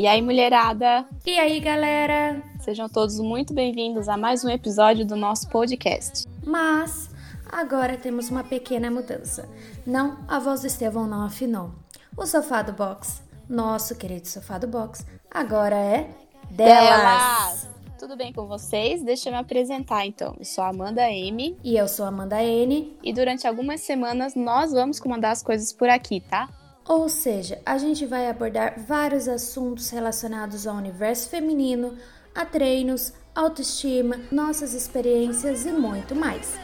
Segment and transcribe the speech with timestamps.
[0.00, 1.04] E aí, mulherada?
[1.26, 2.42] E aí, galera?
[2.60, 6.26] Sejam todos muito bem-vindos a mais um episódio do nosso podcast.
[6.42, 7.10] Mas
[7.52, 9.46] agora temos uma pequena mudança.
[9.86, 11.72] Não, a voz do Estevão não afinou.
[12.16, 16.08] O sofá do box, nosso querido sofá do box, agora é
[16.50, 17.68] delas.
[17.98, 19.02] Tudo bem com vocês?
[19.02, 20.34] Deixa eu me apresentar então.
[20.38, 21.58] Eu sou a Amanda M.
[21.62, 22.96] E eu sou a Amanda N.
[23.02, 26.48] E durante algumas semanas nós vamos comandar as coisas por aqui, tá?
[26.90, 31.96] Ou seja, a gente vai abordar vários assuntos relacionados ao universo feminino,
[32.34, 36.58] a treinos, autoestima, nossas experiências e muito mais.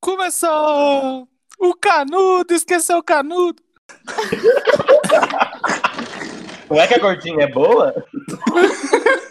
[0.00, 1.28] Começou!
[1.58, 3.62] O canudo, esqueceu o canudo!
[6.70, 7.94] Não é que a gordinha é boa?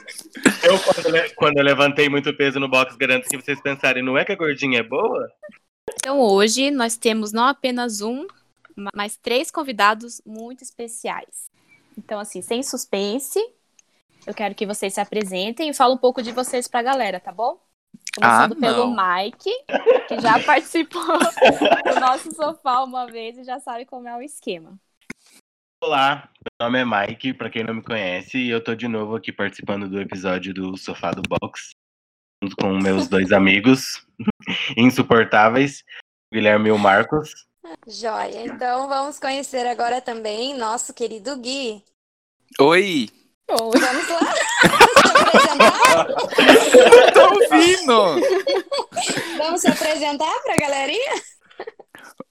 [0.64, 4.26] Eu, quando, quando eu levantei muito peso no box, garanto que vocês pensarem, não é
[4.26, 5.32] que a gordinha é boa?
[5.96, 8.28] Então hoje nós temos não apenas um,
[8.96, 11.50] mas três convidados muito especiais.
[11.98, 13.40] Então, assim, sem suspense,
[14.26, 17.32] eu quero que vocês se apresentem e falem um pouco de vocês pra galera, tá
[17.32, 17.60] bom?
[18.16, 18.96] Começando Ah, pelo.
[18.96, 19.52] Mike,
[20.08, 24.80] que já participou do nosso sofá uma vez e já sabe como é o esquema.
[25.82, 29.16] Olá, meu nome é Mike, pra quem não me conhece, e eu tô de novo
[29.16, 31.70] aqui participando do episódio do Sofá do Box,
[32.44, 34.06] junto com meus dois amigos
[34.76, 35.86] insuportáveis,
[36.30, 37.48] o Guilherme e o Marcos.
[37.88, 41.82] Joia, então vamos conhecer agora também nosso querido Gui.
[42.60, 43.10] Oi!
[43.48, 43.94] Vamos lá?
[43.94, 46.08] Vamos se apresentar?
[47.14, 48.20] Tô ouvindo!
[49.38, 51.22] Vamos se apresentar pra galerinha?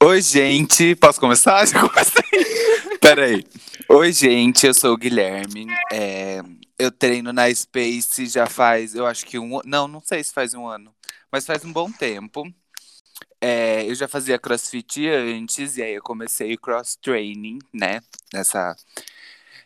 [0.00, 0.94] Oi, gente.
[0.94, 1.66] Posso começar?
[1.66, 2.98] Já comecei.
[3.00, 3.44] Peraí.
[3.88, 4.64] Oi, gente.
[4.64, 5.66] Eu sou o Guilherme.
[5.92, 6.41] É,
[6.78, 10.54] eu treino na Space já faz, eu acho que um Não, não sei se faz
[10.54, 10.94] um ano.
[11.32, 12.44] Mas faz um bom tempo.
[13.41, 18.00] É, eu já fazia crossfit antes, e aí eu comecei cross training, né?
[18.32, 18.76] Nessa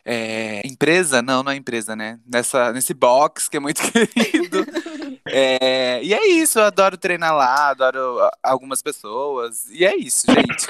[0.03, 2.19] é, empresa, não, não é empresa, né?
[2.25, 4.65] Nessa, nesse box que é muito querido.
[5.25, 9.69] É, e é isso, eu adoro treinar lá, adoro a- algumas pessoas.
[9.69, 10.67] E é isso, gente.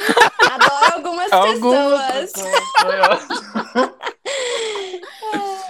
[0.51, 3.27] Adoro algumas, Algumas pessoas.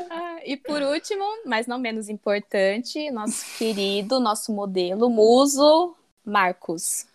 [0.10, 5.96] Ah, E por último, mas não menos importante, nosso querido, nosso modelo, muso,
[6.26, 7.06] Marcos.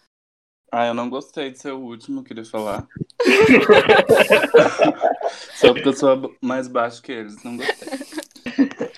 [0.72, 2.86] Ah, eu não gostei de ser o último, queria falar.
[5.56, 8.07] Só porque eu sou mais baixo que eles, não gostei.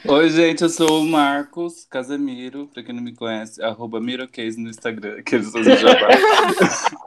[0.07, 4.71] Oi, gente, eu sou o Marcos Casemiro, pra quem não me conhece, arroba Mirocase no
[4.71, 6.09] Instagram, que eles fazem jabá.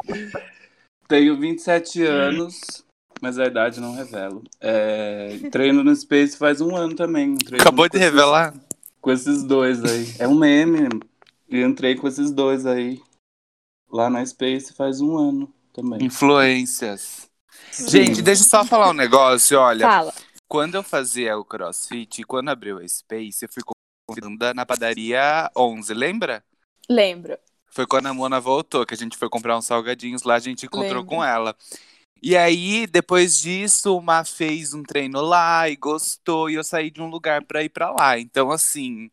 [1.08, 2.84] Tenho 27 anos,
[3.22, 4.44] mas a idade não revelo.
[4.62, 7.36] É, treino no Space faz um ano também.
[7.60, 8.54] Acabou de esses- revelar?
[9.02, 10.14] Com esses dois aí.
[10.20, 10.88] É um meme.
[11.50, 13.02] E entrei com esses dois aí.
[13.92, 16.04] Lá na Space faz um ano também.
[16.04, 17.28] Influências.
[17.90, 19.88] Gente, deixa eu só falar um negócio, olha.
[19.88, 20.14] Fala.
[20.54, 23.64] Quando eu fazia o crossfit, quando abriu a Space, eu fui
[24.08, 26.44] convidada na padaria 11, lembra?
[26.88, 27.36] Lembro.
[27.72, 30.68] Foi quando a Mona voltou, que a gente foi comprar uns salgadinhos lá, a gente
[30.68, 31.06] encontrou Lembro.
[31.06, 31.56] com ela.
[32.22, 36.92] E aí, depois disso, o Má fez um treino lá e gostou, e eu saí
[36.92, 38.20] de um lugar pra ir pra lá.
[38.20, 39.10] Então, assim,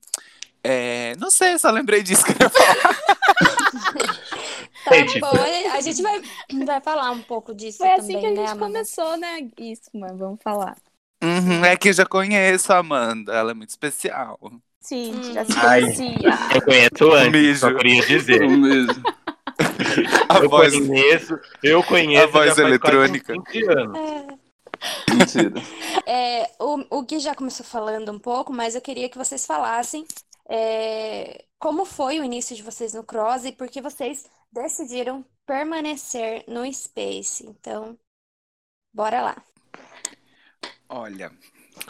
[0.62, 3.00] é, não sei, só lembrei disso que eu ia falar.
[4.84, 5.28] Tá Gente, bom,
[5.74, 6.22] a gente vai,
[6.64, 8.66] vai falar um pouco disso Foi assim também, que a né, gente Amanda?
[8.66, 9.48] começou, né?
[9.58, 10.74] Isso, mano, vamos falar.
[11.22, 14.38] Uhum, é que eu já conheço a Amanda, ela é muito especial.
[14.80, 15.32] Sim, Hum.
[15.34, 15.82] já se Ai.
[15.82, 16.18] conhecia.
[16.54, 17.58] Eu conheço antes, Mijo.
[17.60, 18.42] só queria dizer.
[18.44, 19.02] Um mesmo.
[20.28, 23.34] A Eu voz, conheço, eu conheço A voz eletrônica.
[23.34, 24.00] quase uns 20 anos.
[25.08, 25.52] Mentira.
[26.06, 30.06] É, o, o Gui já começou falando um pouco, mas eu queria que vocês falassem
[30.48, 36.44] é, como foi o início de vocês no Cross e por que vocês decidiram permanecer
[36.48, 37.44] no Space.
[37.46, 37.98] Então,
[38.92, 39.44] bora lá.
[40.92, 41.30] Olha,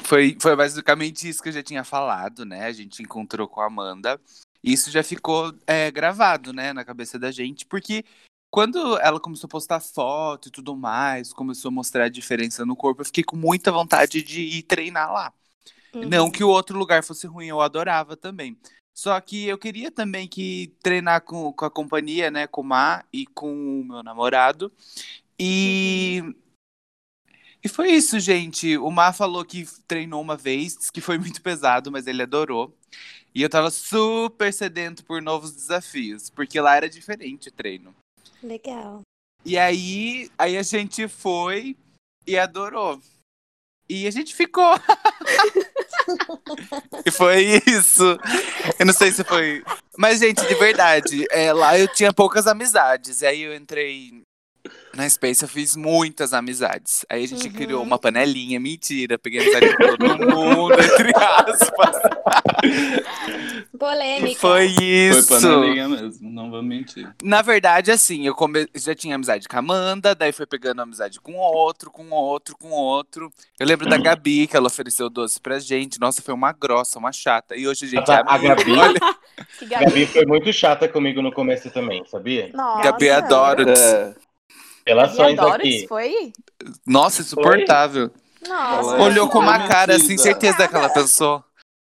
[0.05, 2.67] foi, foi basicamente isso que eu já tinha falado, né?
[2.67, 4.21] A gente encontrou com a Amanda.
[4.63, 8.05] Isso já ficou é, gravado, né, na cabeça da gente, porque
[8.51, 12.77] quando ela começou a postar foto e tudo mais, começou a mostrar a diferença no
[12.77, 15.33] corpo, eu fiquei com muita vontade de ir treinar lá.
[15.95, 18.55] Não que o outro lugar fosse ruim, eu adorava também.
[18.95, 23.03] Só que eu queria também que treinar com, com a companhia, né, com o Má
[23.11, 24.71] e com o meu namorado.
[25.39, 26.35] E
[27.63, 28.77] e foi isso, gente.
[28.79, 32.75] O Má falou que treinou uma vez, que foi muito pesado, mas ele adorou.
[33.35, 37.95] E eu tava super sedento por novos desafios, porque lá era diferente o treino.
[38.43, 39.03] Legal.
[39.45, 41.77] E aí, aí a gente foi
[42.27, 43.01] e adorou.
[43.89, 44.75] E a gente ficou.
[47.05, 48.05] e foi isso.
[48.79, 49.65] Eu não sei se foi
[49.99, 53.23] Mas, gente, de verdade, é, lá eu tinha poucas amizades.
[53.23, 54.23] E aí eu entrei
[54.95, 57.05] na Space, eu fiz muitas amizades.
[57.09, 57.53] Aí a gente Uhum.
[57.53, 59.19] criou uma panelinha, mentira.
[59.19, 61.97] Peguei amizade com todo mundo, entre aspas.
[63.79, 64.39] Polêmica.
[64.41, 65.29] Foi Foi isso.
[65.29, 67.09] panelinha mesmo, não vou mentir.
[67.23, 71.21] Na verdade, assim, eu come- já tinha amizade com a Amanda, daí foi pegando amizade
[71.21, 73.31] com outro, com outro, com outro.
[73.59, 75.99] Eu lembro da Gabi, que ela ofereceu doce pra gente.
[76.01, 77.57] Nossa, foi uma grossa, uma chata.
[77.57, 78.55] E hoje a gente é A- a amiga.
[78.57, 78.73] Gabi?
[78.73, 79.01] Olha,
[79.59, 79.85] Que A Gabi.
[79.87, 82.51] Gabi foi muito chata comigo no começo também, sabia?
[82.53, 82.83] Nossa.
[82.83, 83.65] Gabi adora.
[83.73, 84.15] É,
[84.87, 85.87] Relações Gabi aqui.
[85.89, 86.33] Foi?
[86.87, 88.11] Nossa, insuportável.
[88.47, 88.97] Nossa.
[88.97, 91.45] Olhou com uma cara assim, certeza que ela pensou.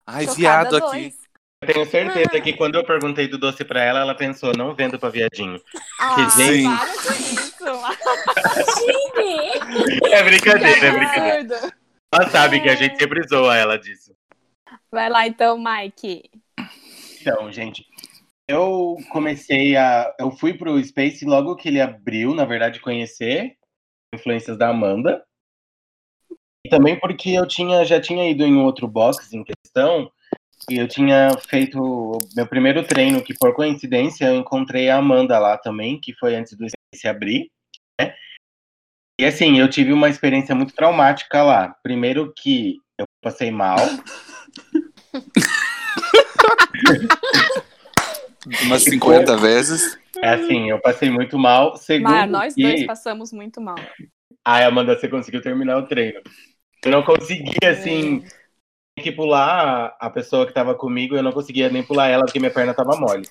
[0.06, 0.84] Ai, Chocada viado dois.
[0.84, 1.14] aqui.
[1.62, 4.98] Eu tenho certeza que quando eu perguntei do doce pra ela, ela pensou, não vendo
[4.98, 5.62] pra viadinho.
[6.00, 6.64] Ah, gente.
[6.64, 7.60] para com isso.
[10.12, 11.74] É brincadeira, é brincadeira.
[12.12, 14.14] Ela sabe que a gente sempre zoa ela disso.
[14.92, 16.24] Vai lá então, Mike.
[17.22, 17.86] Então, gente,
[18.50, 20.12] eu comecei a.
[20.20, 23.56] Eu fui pro Space logo que ele abriu, na verdade, conhecer
[24.14, 25.24] influências da Amanda.
[26.66, 30.12] E também porque eu tinha, já tinha ido em outro box em questão.
[30.68, 35.56] E eu tinha feito meu primeiro treino, que por coincidência eu encontrei a Amanda lá
[35.56, 37.52] também, que foi antes do Space abrir.
[38.02, 38.16] Né?
[39.20, 41.76] E assim, eu tive uma experiência muito traumática lá.
[41.84, 43.78] Primeiro que eu passei mal.
[48.64, 49.98] Umas 50 vezes.
[50.22, 51.78] É assim, eu passei muito mal.
[51.78, 52.62] Segundo Mas nós que...
[52.62, 53.78] dois passamos muito mal.
[54.44, 56.22] Ai, Amanda, você conseguiu terminar o treino.
[56.84, 58.24] Eu não conseguia, assim,
[59.00, 62.52] que pular a pessoa que tava comigo, eu não conseguia nem pular ela porque minha
[62.52, 63.28] perna tava mole.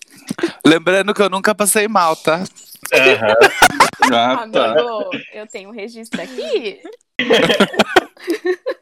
[0.64, 2.44] Lembrando que eu nunca passei mal, tá?
[2.92, 3.34] Aham.
[4.12, 4.72] ah, tá.
[4.72, 6.80] Amigo, eu tenho um registro aqui.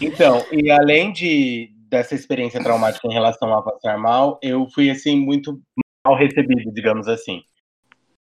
[0.00, 5.14] Então, e além de dessa experiência traumática em relação a passar mal, eu fui, assim,
[5.20, 5.60] muito
[6.04, 7.42] mal recebido, digamos assim.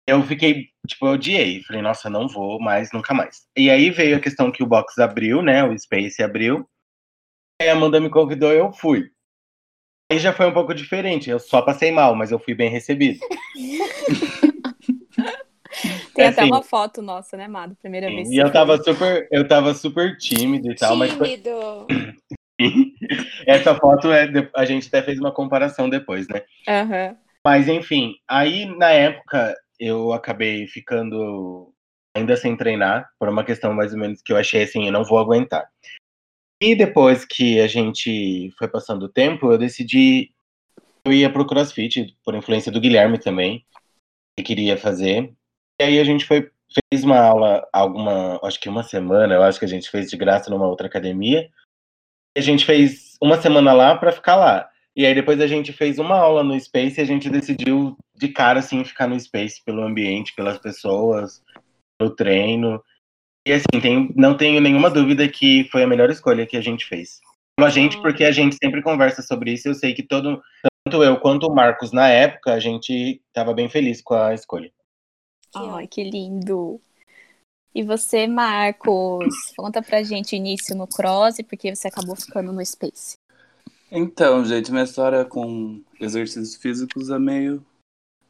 [0.07, 1.63] Eu fiquei, tipo, eu odiei.
[1.65, 3.47] Falei, nossa, não vou mais, nunca mais.
[3.55, 5.63] E aí veio a questão que o box abriu, né?
[5.63, 6.67] O Space abriu.
[7.61, 9.11] Aí a Amanda me convidou e eu fui.
[10.11, 11.29] Aí já foi um pouco diferente.
[11.29, 13.21] Eu só passei mal, mas eu fui bem recebido.
[16.15, 16.51] Tem É até assim.
[16.51, 17.77] uma foto nossa, né, Mado?
[17.77, 18.29] Primeira vez.
[18.29, 21.37] que E eu tava super, eu tava super tímido e tal, mas foi-
[23.47, 26.43] Essa foto é a gente até fez uma comparação depois, né?
[26.69, 27.17] Aham.
[27.45, 31.73] Mas enfim, aí na época eu acabei ficando
[32.17, 35.05] ainda sem treinar, por uma questão mais ou menos que eu achei assim, eu não
[35.05, 35.69] vou aguentar.
[36.61, 40.33] E depois que a gente foi passando o tempo, eu decidi
[41.05, 43.65] eu ia pro CrossFit, por influência do Guilherme também,
[44.37, 45.33] que queria fazer.
[45.81, 46.51] E aí a gente foi
[46.93, 50.17] fez uma aula alguma, acho que uma semana, eu acho que a gente fez de
[50.17, 51.49] graça numa outra academia.
[52.37, 54.69] E a gente fez uma semana lá pra ficar lá.
[54.97, 58.29] E aí depois a gente fez uma aula no Space e a gente decidiu de
[58.29, 61.43] cara assim ficar no Space pelo ambiente, pelas pessoas,
[62.01, 62.83] no treino.
[63.47, 66.85] E assim, tenho- não tenho nenhuma dúvida que foi a melhor escolha que a gente
[66.85, 67.21] fez.
[67.61, 70.41] A gente, porque a gente sempre conversa sobre isso, eu sei que todo,
[70.85, 74.71] tanto eu quanto o Marcos na época, a gente estava bem feliz com a escolha.
[75.55, 76.81] Ai, que lindo.
[77.75, 82.53] E você, Marcos, conta pra gente início no cross e por que você acabou ficando
[82.53, 83.17] no Space.
[83.91, 87.65] Então, gente, minha história com exercícios físicos é meio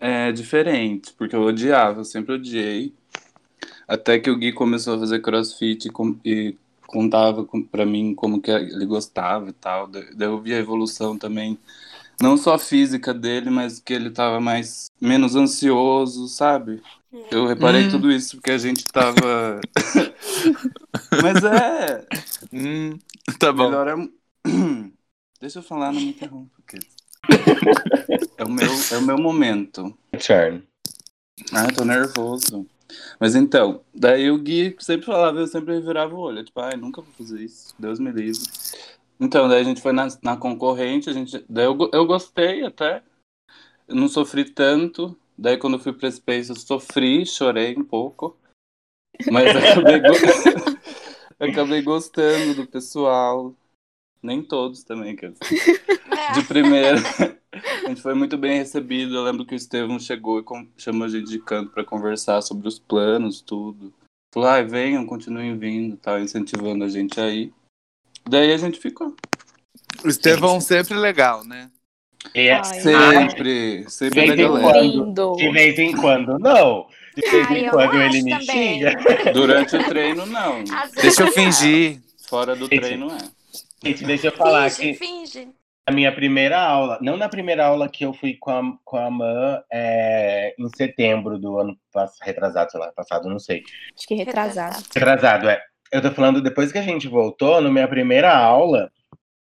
[0.01, 2.95] é, diferente, porque eu odiava, eu sempre odiei.
[3.87, 8.15] Até que o Gui começou a fazer crossfit e, com- e contava com, pra mim
[8.15, 9.87] como que ele gostava e tal.
[9.87, 11.59] Da- Daí eu vi a evolução também,
[12.21, 16.83] não só física dele, mas que ele tava mais, menos ansioso, sabe?
[17.31, 17.91] Eu reparei Hum.
[17.91, 19.61] tudo isso porque a gente tava.
[21.23, 22.07] mas é.
[22.53, 22.99] Hum,
[23.39, 23.65] tá bom.
[23.71, 23.95] Melhor é.
[25.41, 26.51] Deixa eu falar, não me interrompa.
[26.57, 26.79] porque-
[28.37, 29.97] É o meu, é o meu momento.
[30.25, 30.63] Turn.
[31.53, 32.67] Ah, tô nervoso.
[33.21, 36.43] Mas então, daí o Gui sempre falava, eu sempre virava o olho.
[36.45, 37.75] Tipo, ai, nunca vou fazer isso.
[37.79, 38.41] Deus me livre.
[39.21, 43.03] Então, daí a gente foi na, na concorrente, a gente, daí eu, eu gostei até.
[43.87, 45.19] Eu não sofri tanto.
[45.37, 48.37] Daí quando eu fui pra Space, eu sofri, chorei um pouco.
[49.31, 50.79] Mas acabei, go-
[51.39, 53.55] acabei gostando do pessoal.
[54.23, 55.45] Nem todos também, quer dizer.
[56.35, 56.99] De primeira,
[57.85, 59.15] a gente foi muito bem recebido.
[59.15, 60.45] Eu lembro que o Estevão chegou e
[60.77, 63.95] chamou a gente de canto para conversar sobre os planos, tudo.
[64.35, 67.53] Falou, ai, venham, continuem vindo, tal, incentivando a gente aí.
[68.29, 69.15] Daí a gente ficou.
[70.05, 71.71] O Estevão sempre legal, né?
[72.35, 74.63] É- Ai, Sempre, sempre Vem da de galera.
[74.73, 75.37] quando?
[75.37, 76.87] De vez em quando, não.
[77.17, 78.47] De vez Ai, em quando ele me também.
[78.79, 78.93] xinga.
[79.33, 80.59] Durante o treino, não.
[80.65, 81.31] Vezes Deixa eu é.
[81.33, 82.01] fingir.
[82.29, 83.19] Fora do treino, é.
[83.89, 85.49] Gente, deixa eu falar Finge, que finge.
[85.87, 89.11] A minha primeira aula, não na primeira aula que eu fui com a, com a
[89.11, 93.63] Man é, em setembro do ano passado, retrasado, sei lá, passado, não sei.
[93.97, 94.85] Acho que retrasado.
[94.95, 95.59] Retrasado, é.
[95.91, 98.91] Eu tô falando, depois que a gente voltou, na minha primeira aula,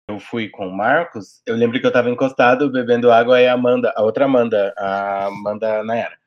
[0.09, 3.53] eu fui com o Marcos, eu lembro que eu tava encostado bebendo água e a
[3.53, 6.17] Amanda, a outra Amanda, a Amanda Nayara.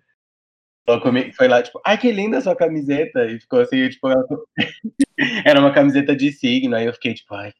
[0.87, 3.25] Falou comigo, foi lá, tipo, ai que linda a sua camiseta.
[3.27, 4.25] E ficou assim, tipo, ela...
[5.47, 6.75] era uma camiseta de signo.
[6.75, 7.53] Aí eu fiquei, tipo, ai,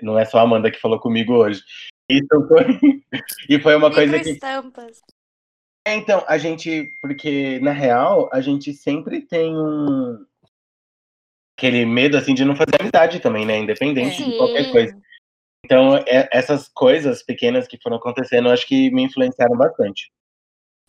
[0.00, 1.62] não é só a Amanda que falou comigo hoje.
[2.08, 2.64] Isso foi...
[3.48, 4.30] e foi uma coisa que.
[4.30, 5.00] Estampas.
[5.86, 10.24] É, então, a gente, porque na real, a gente sempre tem um.
[11.56, 13.58] Aquele medo, assim, de não fazer amizade também, né?
[13.58, 14.96] Independente de qualquer coisa.
[15.64, 20.10] Então, é- essas coisas pequenas que foram acontecendo, eu acho que me influenciaram bastante.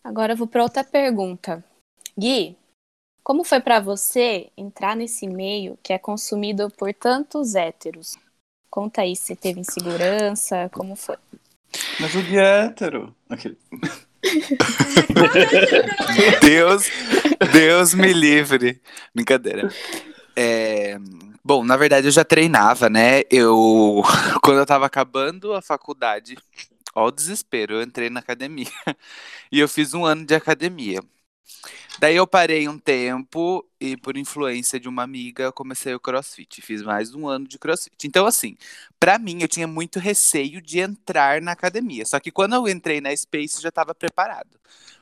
[0.04, 1.64] Agora eu vou para outra pergunta.
[2.18, 2.56] Gui,
[3.22, 8.16] como foi para você entrar nesse meio que é consumido por tantos héteros?
[8.68, 11.16] Conta aí se teve insegurança, como foi?
[12.00, 13.14] Mas o Gui é hétero.
[13.30, 13.56] Aquele-
[16.42, 16.90] Deus,
[17.52, 18.80] Deus me livre.
[19.14, 19.68] Brincadeira.
[20.38, 20.98] É,
[21.44, 23.22] bom, na verdade eu já treinava, né?
[23.30, 24.02] Eu
[24.42, 26.36] quando eu tava acabando a faculdade,
[26.94, 28.66] ó o desespero, eu entrei na academia.
[29.52, 31.00] E eu fiz um ano de academia.
[31.98, 36.60] Daí eu parei um tempo e por influência de uma amiga comecei o CrossFit.
[36.62, 38.06] Fiz mais um ano de CrossFit.
[38.06, 38.56] Então assim,
[39.00, 42.04] pra mim eu tinha muito receio de entrar na academia.
[42.06, 44.58] Só que quando eu entrei na Space eu já estava preparado.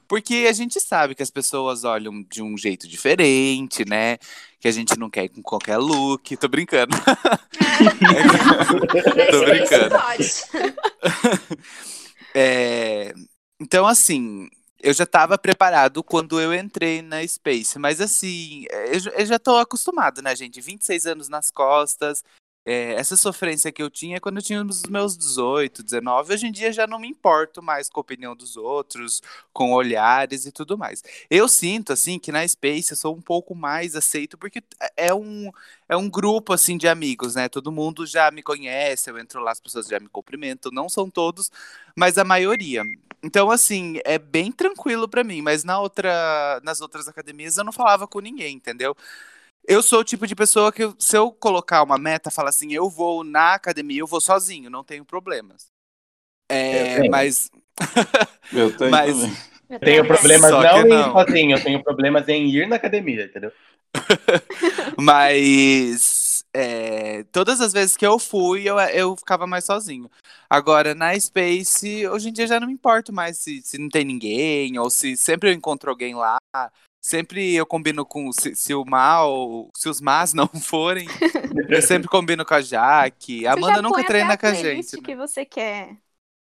[0.08, 4.16] Porque a gente sabe que as pessoas olham de um jeito diferente, né?
[4.60, 6.36] Que a gente não quer ir com qualquer look.
[6.36, 6.96] Tô brincando.
[9.30, 9.94] Tô brincando.
[12.34, 13.12] É,
[13.60, 14.48] Então, assim,
[14.82, 17.78] eu já estava preparado quando eu entrei na Space.
[17.78, 20.60] Mas, assim, eu, já- eu já tô acostumado, né, gente?
[20.60, 22.24] 26 anos nas costas.
[22.66, 26.32] É, essa sofrência que eu tinha quando eu tinha os meus 18, 19.
[26.32, 29.20] Hoje em dia já não me importo mais com a opinião dos outros,
[29.52, 31.02] com olhares e tudo mais.
[31.28, 34.62] Eu sinto, assim, que na Space eu sou um pouco mais aceito, porque
[34.96, 35.50] é um,
[35.88, 37.48] é um grupo, assim, de amigos, né?
[37.50, 40.72] Todo mundo já me conhece, eu entro lá, as pessoas já me cumprimentam.
[40.72, 41.50] Não são todos,
[41.94, 42.82] mas a maioria.
[43.22, 47.72] Então, assim, é bem tranquilo pra mim, mas na outra, nas outras academias eu não
[47.72, 48.94] falava com ninguém, entendeu?
[49.66, 52.88] Eu sou o tipo de pessoa que, se eu colocar uma meta, fala assim, eu
[52.90, 55.66] vou na academia, eu vou sozinho, não tenho problemas.
[56.50, 57.10] É, Eu tenho.
[57.10, 57.50] mas.
[58.52, 59.54] Eu tenho Mas- também.
[59.70, 61.12] Eu Tenho problemas Só não que em ir não.
[61.12, 63.50] sozinho, eu tenho problemas em ir na academia, entendeu?
[65.00, 70.08] Mas é, todas as vezes que eu fui, eu, eu ficava mais sozinho.
[70.48, 74.04] Agora, na Space, hoje em dia já não me importo mais se, se não tem
[74.04, 76.36] ninguém, ou se sempre eu encontro alguém lá.
[77.04, 78.32] Sempre eu combino com.
[78.32, 79.68] Se, se o mal.
[79.76, 81.06] Se os más não forem,
[81.68, 83.46] eu sempre combino com a Jaque.
[83.46, 84.96] A Amanda já nunca treina com a a gente.
[84.96, 85.02] né?
[85.04, 85.98] que você quer.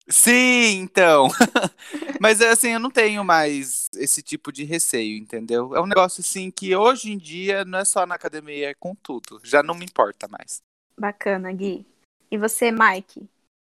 [0.10, 1.28] Sim, então.
[2.20, 5.76] Mas assim, eu não tenho mais esse tipo de receio, entendeu?
[5.76, 8.96] É um negócio assim que hoje em dia não é só na academia, é com
[8.96, 9.40] tudo.
[9.44, 10.64] Já não me importa mais.
[11.00, 11.86] Bacana, Gui.
[12.32, 13.30] E você, Mike?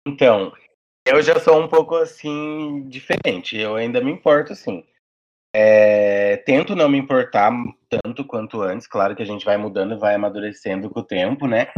[0.07, 0.53] Então,
[1.03, 3.57] eu já sou um pouco assim diferente.
[3.57, 4.85] Eu ainda me importo assim.
[5.57, 7.49] É, tento não me importar
[7.87, 8.87] tanto quanto antes.
[8.87, 11.71] Claro que a gente vai mudando vai amadurecendo com o tempo, né?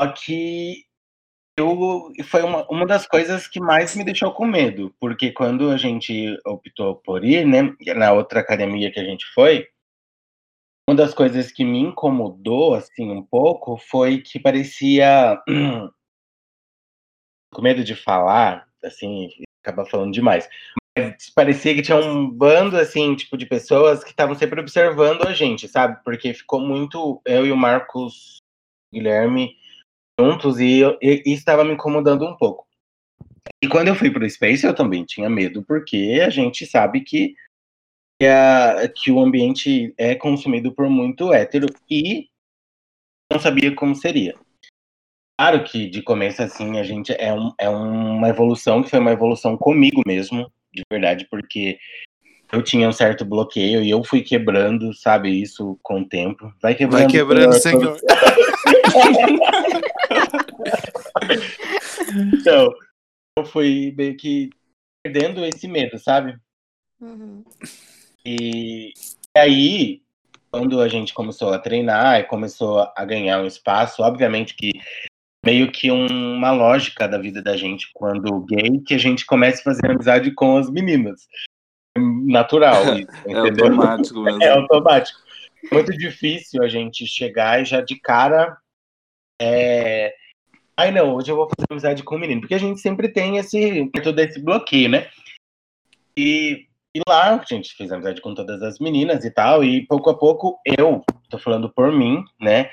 [0.00, 0.86] Só que
[1.58, 5.76] eu foi uma, uma das coisas que mais me deixou com medo, porque quando a
[5.76, 9.68] gente optou por ir, né, na outra academia que a gente foi,
[10.88, 15.38] uma das coisas que me incomodou assim um pouco foi que parecia
[17.52, 19.28] com medo de falar, assim,
[19.62, 20.48] acabar falando demais.
[21.34, 25.66] Parecia que tinha um bando, assim, tipo, de pessoas que estavam sempre observando a gente,
[25.66, 26.02] sabe?
[26.04, 28.36] Porque ficou muito eu e o Marcos
[28.92, 29.56] Guilherme
[30.20, 32.66] juntos e, eu- e estava me incomodando um pouco.
[33.62, 37.34] E quando eu fui pro Space, eu também tinha medo, porque a gente sabe que,
[38.20, 42.28] que, a- que o ambiente é consumido por muito hétero e
[43.32, 44.38] não sabia como seria.
[45.40, 49.10] Claro que de começo, assim, a gente é, um, é uma evolução que foi uma
[49.12, 51.78] evolução comigo mesmo, de verdade, porque
[52.52, 56.52] eu tinha um certo bloqueio e eu fui quebrando, sabe, isso com o tempo.
[56.60, 57.02] Vai quebrando.
[57.02, 57.96] Vai quebrando, Senhor.
[62.34, 62.74] Então,
[63.38, 64.50] eu fui meio que
[65.02, 66.36] perdendo esse medo, sabe?
[67.00, 67.42] Uhum.
[68.24, 68.92] E
[69.34, 70.02] aí,
[70.50, 74.72] quando a gente começou a treinar e começou a ganhar um espaço, obviamente que
[75.44, 79.60] meio que um- uma lógica da vida da gente quando gay, que a gente comece
[79.60, 81.26] a fazer amizade com as meninas.
[81.96, 84.42] Natural, isso, É automático mesmo.
[84.42, 85.20] É automático.
[85.72, 88.56] Muito difícil a gente chegar e já de cara
[89.40, 90.14] é,
[90.76, 92.40] ai não, hoje eu vou fazer amizade com o menino.
[92.40, 95.10] Porque a gente sempre tem esse, todo esse bloqueio, né?
[96.16, 100.10] E, e lá a gente fez amizade com todas as meninas e tal, e pouco
[100.10, 102.70] a pouco eu, tô falando por mim, né?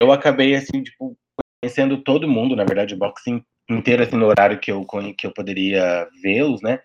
[0.00, 1.16] Eu acabei assim, tipo,
[1.64, 5.32] conhecendo todo mundo, na verdade, o boxing inteiro assim, no horário que eu, que eu
[5.32, 6.80] poderia vê-los, né?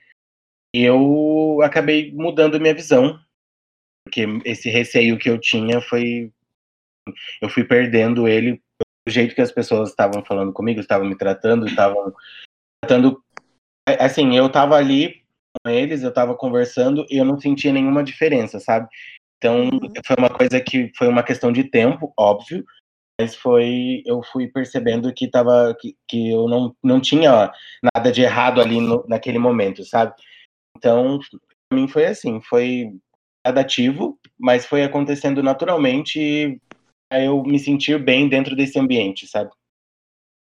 [0.73, 3.19] Eu acabei mudando minha visão,
[4.05, 6.31] porque esse receio que eu tinha foi.
[7.41, 8.61] Eu fui perdendo ele
[9.05, 12.13] do jeito que as pessoas estavam falando comigo, estavam me tratando, estavam
[12.81, 13.21] tratando.
[13.99, 15.23] Assim, eu tava ali
[15.65, 18.87] com eles, eu tava conversando e eu não sentia nenhuma diferença, sabe?
[19.37, 19.91] Então, uhum.
[20.05, 22.63] foi uma coisa que foi uma questão de tempo, óbvio,
[23.19, 27.51] mas foi eu fui percebendo que tava que, que eu não, não tinha
[27.93, 30.13] nada de errado ali no, naquele momento, sabe?
[30.77, 31.19] Então,
[31.67, 32.93] para mim foi assim, foi
[33.45, 36.59] adativo, mas foi acontecendo naturalmente
[37.11, 39.51] a eu me sentir bem dentro desse ambiente, sabe?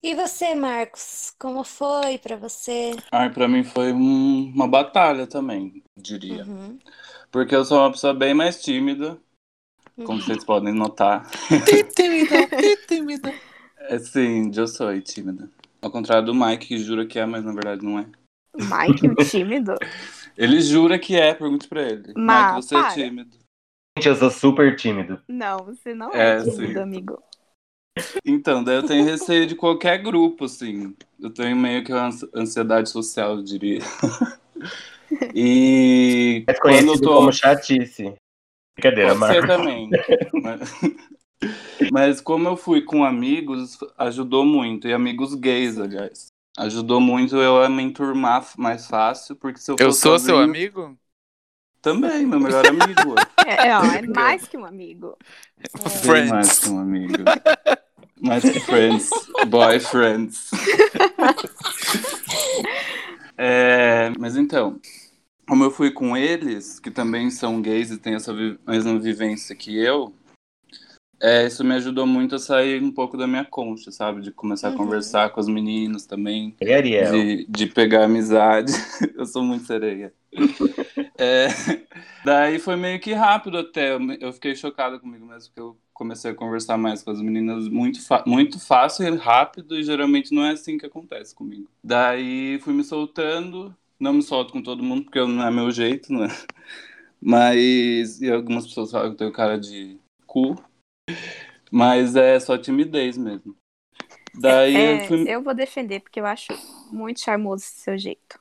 [0.04, 2.92] E você, Marcos, como foi para você?
[3.12, 6.44] Ai, para mim foi um, uma batalha também, diria.
[6.44, 6.78] Uhum.
[7.32, 9.18] Porque eu sou uma pessoa bem mais tímida,
[10.04, 11.30] como vocês podem notar.
[11.96, 12.48] tímida,
[12.88, 13.34] tímida.
[13.78, 15.50] É, sim, eu sou tímida.
[15.82, 18.06] Ao contrário do Mike, que jura que é, mas na verdade não é.
[18.56, 19.76] Mike, o tímido?
[20.38, 22.14] ele jura que é, pergunte pra ele.
[22.16, 22.92] Mas, Mike, você é para.
[22.92, 23.38] é tímido.
[23.98, 25.22] Gente, eu sou super tímido.
[25.28, 26.80] Não, você não é, é tímido, sim.
[26.80, 27.24] amigo.
[28.26, 30.94] Então, daí eu tenho receio de qualquer grupo, assim.
[31.20, 33.80] Eu tenho meio que uma ansiedade social, eu diria.
[35.34, 36.44] E.
[36.48, 37.16] É quando eu tô...
[37.16, 38.16] como chatice.
[38.76, 39.90] Brincadeira, Pode ser também.
[40.44, 40.72] Mas...
[41.92, 44.88] Mas como eu fui com amigos, ajudou muito.
[44.88, 46.28] E amigos gays, aliás.
[46.58, 50.38] Ajudou muito eu a me enturmar mais fácil, porque se eu Eu sou sozinho...
[50.38, 50.98] seu amigo?
[51.82, 53.16] Também, meu melhor amigo.
[53.46, 55.18] É, é, ó, é mais que um amigo.
[55.60, 55.90] É.
[55.90, 56.32] Friends.
[56.32, 57.14] Mais que um amigo.
[58.22, 59.10] mais que friends.
[59.48, 60.50] Boyfriends.
[63.38, 64.80] é, mas então,
[65.48, 69.56] como eu fui com eles, que também são gays e têm essa vi mesma vivência
[69.56, 70.14] que eu,
[71.22, 74.22] é, isso me ajudou muito a sair um pouco da minha concha, sabe?
[74.22, 74.76] De começar uhum.
[74.76, 76.56] a conversar com as meninas também.
[76.62, 77.12] E Ariel?
[77.12, 78.74] De, de pegar amizade.
[79.16, 80.14] eu sou muito sereia.
[81.18, 81.48] É,
[82.26, 83.96] daí foi meio que rápido até.
[84.20, 88.02] Eu fiquei chocada comigo mesmo, porque eu comecei a conversar mais com as meninas muito,
[88.26, 91.70] muito fácil e rápido, e geralmente não é assim que acontece comigo.
[91.82, 96.14] Daí fui me soltando, não me solto com todo mundo, porque não é meu jeito,
[96.14, 96.28] né?
[97.22, 98.22] Mas.
[98.22, 100.56] E algumas pessoas falam que eu tenho cara de cu.
[101.72, 103.56] Mas é só timidez mesmo.
[104.34, 105.26] Daí é, eu, fui...
[105.28, 106.48] eu vou defender, porque eu acho
[106.92, 108.40] muito charmoso esse seu jeito.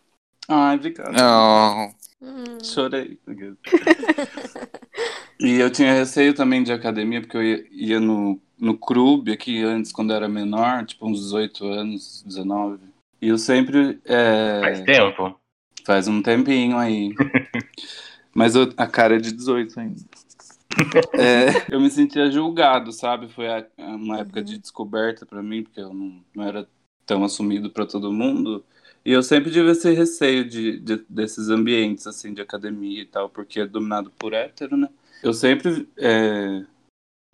[0.48, 1.12] Ai, obrigado.
[1.12, 1.94] Não.
[2.20, 2.58] Hum.
[2.62, 3.18] Chorei.
[5.40, 9.62] e eu tinha receio também de academia, porque eu ia, ia no, no clube aqui
[9.62, 12.82] antes, quando eu era menor, tipo uns 18 anos, 19.
[13.20, 14.00] E eu sempre.
[14.04, 14.60] É...
[14.60, 15.40] Faz tempo?
[15.84, 17.14] Faz um tempinho aí.
[18.34, 20.00] Mas eu, a cara é de 18 ainda.
[21.14, 23.28] É, eu me sentia julgado, sabe?
[23.28, 26.66] Foi a, uma época de descoberta para mim, porque eu não, não era
[27.06, 28.64] tão assumido para todo mundo.
[29.04, 33.28] E eu sempre tive esse receio de, de, desses ambientes, assim, de academia e tal,
[33.28, 34.88] porque é dominado por hétero, né?
[35.22, 36.64] Eu sempre é,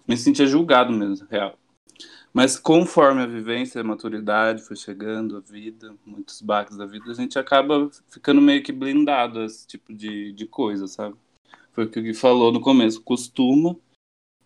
[0.06, 1.56] me sentia julgado mesmo, real.
[2.32, 7.14] Mas conforme a vivência, a maturidade foi chegando, a vida, muitos baques da vida, a
[7.14, 11.16] gente acaba ficando meio que blindado a esse tipo de, de coisa, sabe?
[11.72, 13.76] Foi o que o Gui falou no começo, costuma,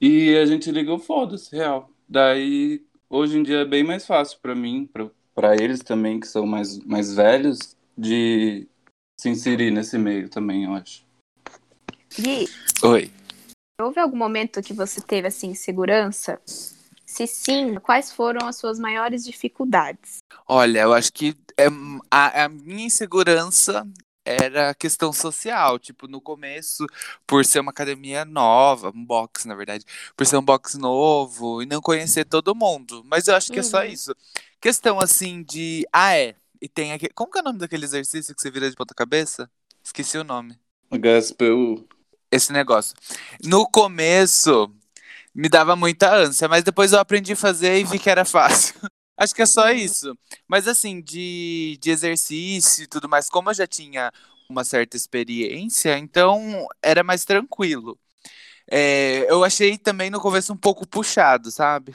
[0.01, 1.90] e a gente liga o foda-se, real.
[2.09, 6.27] Daí, hoje em dia é bem mais fácil para mim, pra, para eles também, que
[6.27, 8.66] são mais, mais velhos, de
[9.20, 11.05] se inserir nesse meio também, eu acho.
[12.18, 12.49] Gui.
[12.83, 13.11] Oi.
[13.81, 16.40] Houve algum momento que você teve, assim, segurança?
[17.14, 20.18] Se sim, quais foram as suas maiores dificuldades?
[20.48, 21.68] Olha, eu acho que é,
[22.11, 23.87] a, a minha insegurança
[24.24, 26.85] era a questão social, tipo, no começo,
[27.24, 29.85] por ser uma academia nova, um box, na verdade,
[30.16, 33.05] por ser um box novo e não conhecer todo mundo.
[33.05, 33.64] Mas eu acho que uhum.
[33.64, 33.87] é só uhum.
[33.87, 34.12] isso.
[34.61, 35.87] Questão assim de.
[35.92, 36.35] Ah, é.
[36.61, 37.09] E tem aqui.
[37.11, 39.48] Como que é o nome daquele exercício que você vira de ponta cabeça?
[39.85, 40.59] Esqueci o nome.
[40.90, 41.87] HSPU.
[42.29, 42.96] Esse negócio.
[43.44, 44.68] No começo,
[45.35, 48.75] me dava muita ânsia, mas depois eu aprendi a fazer e vi que era fácil.
[49.16, 50.16] Acho que é só isso.
[50.49, 54.12] Mas assim, de, de exercício e tudo mais, como eu já tinha
[54.49, 57.99] uma certa experiência, então era mais tranquilo.
[58.70, 61.94] É, eu achei também no começo um pouco puxado, sabe?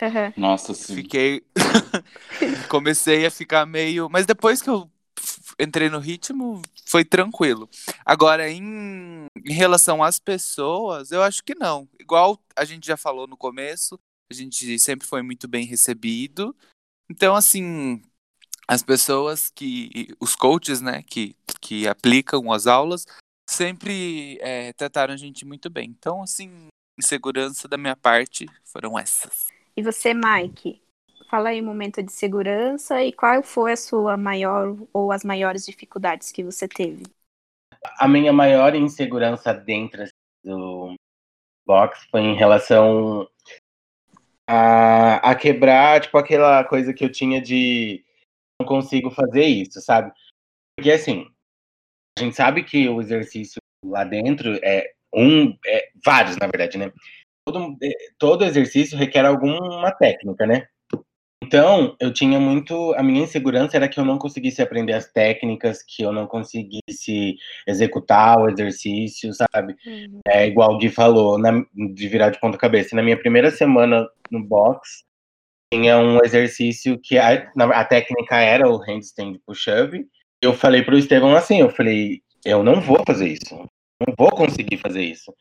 [0.00, 0.32] Uhum.
[0.36, 0.94] Nossa, sim.
[0.96, 1.42] Fiquei.
[2.68, 4.08] Comecei a ficar meio.
[4.08, 4.90] Mas depois que eu
[5.58, 7.68] entrei no ritmo, foi tranquilo.
[8.04, 11.88] Agora, em, em relação às pessoas, eu acho que não.
[11.98, 13.98] Igual a gente já falou no começo,
[14.30, 16.54] a gente sempre foi muito bem recebido.
[17.10, 18.02] Então, assim,
[18.66, 20.14] as pessoas que.
[20.20, 23.06] Os coaches, né, que, que aplicam as aulas,
[23.48, 25.88] sempre é, trataram a gente muito bem.
[25.98, 26.68] Então, assim,
[26.98, 29.46] insegurança da minha parte foram essas.
[29.76, 30.82] E você, Mike?
[31.28, 35.66] Fala aí um momento de segurança e qual foi a sua maior ou as maiores
[35.66, 37.04] dificuldades que você teve?
[37.98, 40.04] A minha maior insegurança dentro
[40.42, 40.94] do
[41.66, 43.28] box foi em relação
[44.48, 48.02] a, a quebrar, tipo, aquela coisa que eu tinha de
[48.58, 50.10] não consigo fazer isso, sabe?
[50.78, 51.30] Porque assim,
[52.18, 56.90] a gente sabe que o exercício lá dentro é um, é, vários, na verdade, né?
[57.46, 60.66] Todo, é, todo exercício requer alguma técnica, né?
[61.48, 62.92] Então, eu tinha muito.
[62.92, 67.38] A minha insegurança era que eu não conseguisse aprender as técnicas, que eu não conseguisse
[67.66, 69.74] executar o exercício, sabe?
[69.86, 70.20] Uhum.
[70.26, 72.94] É igual o Gui falou, na, de virar de ponta cabeça.
[72.94, 75.04] Na minha primeira semana no box,
[75.72, 80.06] tinha um exercício que a, a técnica era o handstand push-up.
[80.42, 83.56] Eu falei pro Estevão assim: eu falei, eu não vou fazer isso.
[84.06, 85.32] Não vou conseguir fazer isso.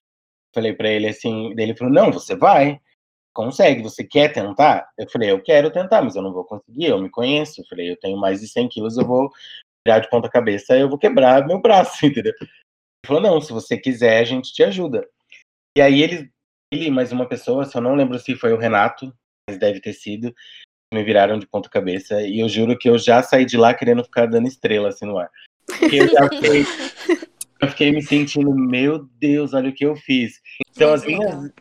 [0.56, 2.80] Falei para ele assim, ele falou: "Não, você vai"
[3.38, 4.90] consegue, você quer tentar?
[4.98, 7.62] Eu falei, eu quero tentar, mas eu não vou conseguir, eu me conheço.
[7.62, 9.30] Eu falei, eu tenho mais de 100 quilos, eu vou
[9.86, 12.34] virar de ponta cabeça, eu vou quebrar meu braço, entendeu?
[12.42, 12.50] Ele
[13.06, 15.08] falou, não, se você quiser, a gente te ajuda.
[15.78, 16.32] E aí ele,
[16.74, 19.14] ele mais uma pessoa, se eu não lembro se foi o Renato,
[19.48, 20.34] mas deve ter sido,
[20.92, 24.04] me viraram de ponta cabeça, e eu juro que eu já saí de lá querendo
[24.04, 25.30] ficar dando estrela assim no ar.
[25.68, 26.64] Porque eu já fiquei,
[27.62, 30.42] eu fiquei me sentindo, meu Deus, olha o que eu fiz.
[30.72, 31.52] Então as minhas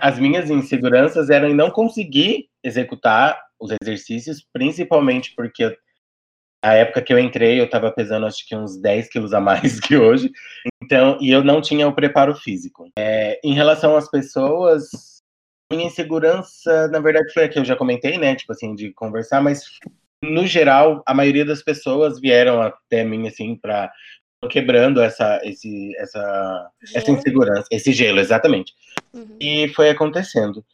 [0.00, 5.76] as minhas inseguranças eram em não conseguir executar os exercícios, principalmente porque
[6.62, 9.80] a época que eu entrei eu estava pesando acho que uns 10 quilos a mais
[9.80, 10.30] que hoje,
[10.82, 12.90] então, e eu não tinha o preparo físico.
[12.98, 14.88] É, em relação às pessoas,
[15.70, 19.40] minha insegurança, na verdade, foi a que eu já comentei, né, tipo assim, de conversar,
[19.40, 19.64] mas
[20.22, 23.90] no geral, a maioria das pessoas vieram até mim, assim, para
[24.48, 28.72] quebrando essa, esse, essa, essa insegurança, esse gelo, exatamente.
[29.12, 29.36] Uhum.
[29.38, 30.64] E foi acontecendo.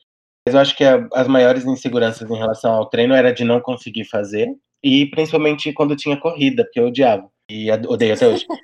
[0.46, 3.60] Mas eu acho que a, as maiores inseguranças em relação ao treino era de não
[3.60, 4.48] conseguir fazer,
[4.82, 7.28] e principalmente quando tinha corrida, porque eu odiava.
[7.50, 8.46] E odeio até hoje.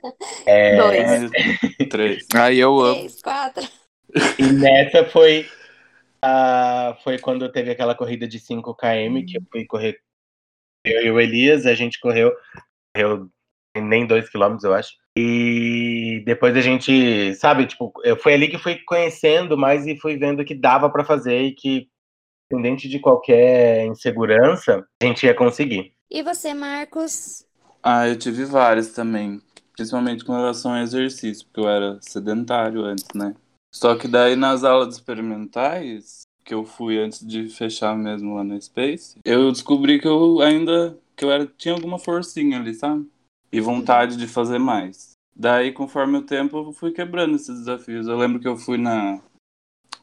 [0.45, 0.77] É...
[0.77, 1.31] Dois.
[1.89, 2.27] Três.
[2.35, 2.97] Aí eu amo.
[2.97, 3.69] Três, quatro.
[4.39, 5.47] E nessa foi,
[6.25, 10.01] uh, foi quando teve aquela corrida de 5 km, que eu fui correr.
[10.85, 12.33] Eu e o Elias, a gente correu,
[12.93, 13.31] correu
[13.81, 14.91] nem dois quilômetros, eu acho.
[15.17, 20.45] E depois a gente, sabe, tipo, foi ali que fui conhecendo mais e fui vendo
[20.45, 21.89] que dava para fazer e que,
[22.51, 25.93] independente de qualquer insegurança, a gente ia conseguir.
[26.11, 27.47] E você, Marcos?
[27.83, 29.41] Ah, eu tive várias também.
[29.75, 33.35] Principalmente com relação ao exercício, porque eu era sedentário antes, né?
[33.75, 38.61] Só que daí nas aulas experimentais, que eu fui antes de fechar mesmo lá na
[38.61, 43.07] Space, eu descobri que eu ainda que eu era, tinha alguma forcinha ali, sabe?
[43.53, 45.13] E vontade de fazer mais.
[45.35, 48.07] Daí, conforme o tempo, eu fui quebrando esses desafios.
[48.07, 49.21] Eu lembro que eu fui na,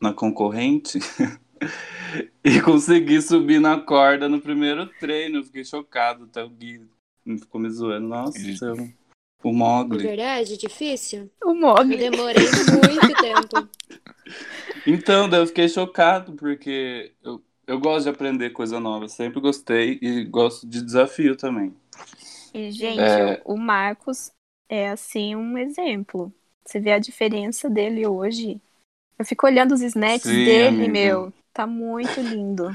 [0.01, 0.99] na concorrente
[2.43, 5.39] e consegui subir na corda no primeiro treino.
[5.39, 6.87] Eu fiquei chocado, até o Gui
[7.37, 8.07] ficou me zoando.
[8.07, 8.89] Nossa, eu...
[9.43, 9.99] o Mogli.
[9.99, 11.29] É verdade, difícil?
[11.43, 11.93] O Mogli.
[11.93, 13.69] Eu demorei muito tempo.
[14.85, 19.07] Então, daí eu fiquei chocado, porque eu, eu gosto de aprender coisa nova.
[19.07, 21.75] Sempre gostei e gosto de desafio também.
[22.53, 23.41] E, gente, é...
[23.45, 24.31] o Marcos
[24.67, 26.33] é, assim, um exemplo.
[26.65, 28.61] Você vê a diferença dele hoje.
[29.17, 30.91] Eu fico olhando os snaps Sim, dele, amiga.
[30.91, 31.33] meu.
[31.51, 32.69] Tá muito lindo.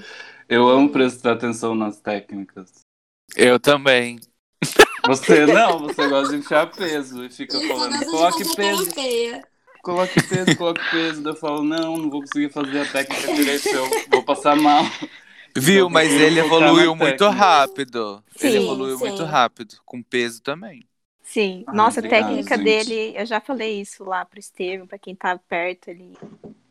[0.49, 2.85] Eu amo prestar atenção nas técnicas.
[3.37, 4.19] Eu também.
[5.07, 8.91] Você não, você gosta de enfiar peso e fica falando, coloque peso.
[9.83, 11.29] Coloque peso, coloque peso.
[11.29, 14.83] eu falo, não, não vou conseguir fazer a técnica direito, eu vou passar mal.
[15.57, 18.23] Viu, mas ele evoluiu muito rápido.
[18.37, 19.05] Sim, ele evoluiu sim.
[19.05, 20.87] muito rápido, com peso também.
[21.23, 22.65] Sim, nossa, a técnica gente.
[22.65, 26.13] dele, eu já falei isso lá pro Estevam, para quem tá perto ali.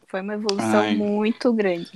[0.08, 0.96] Foi uma evolução Ai.
[0.96, 1.92] muito grande.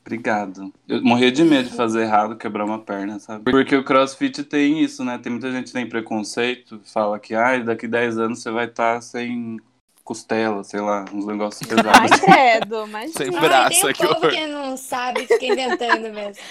[0.00, 0.72] Obrigado.
[0.88, 3.50] Eu morria de medo de fazer errado, quebrar uma perna, sabe?
[3.50, 5.18] Porque o crossfit tem isso, né?
[5.18, 8.94] Tem muita gente que tem preconceito, fala que ah, daqui 10 anos você vai estar
[8.94, 9.60] tá sem
[10.08, 11.92] costela, sei lá, uns negócios pesados.
[11.92, 16.42] Ai, credo, mas Sem braço, Ai, tem um povo que não sabe, fica inventando mesmo.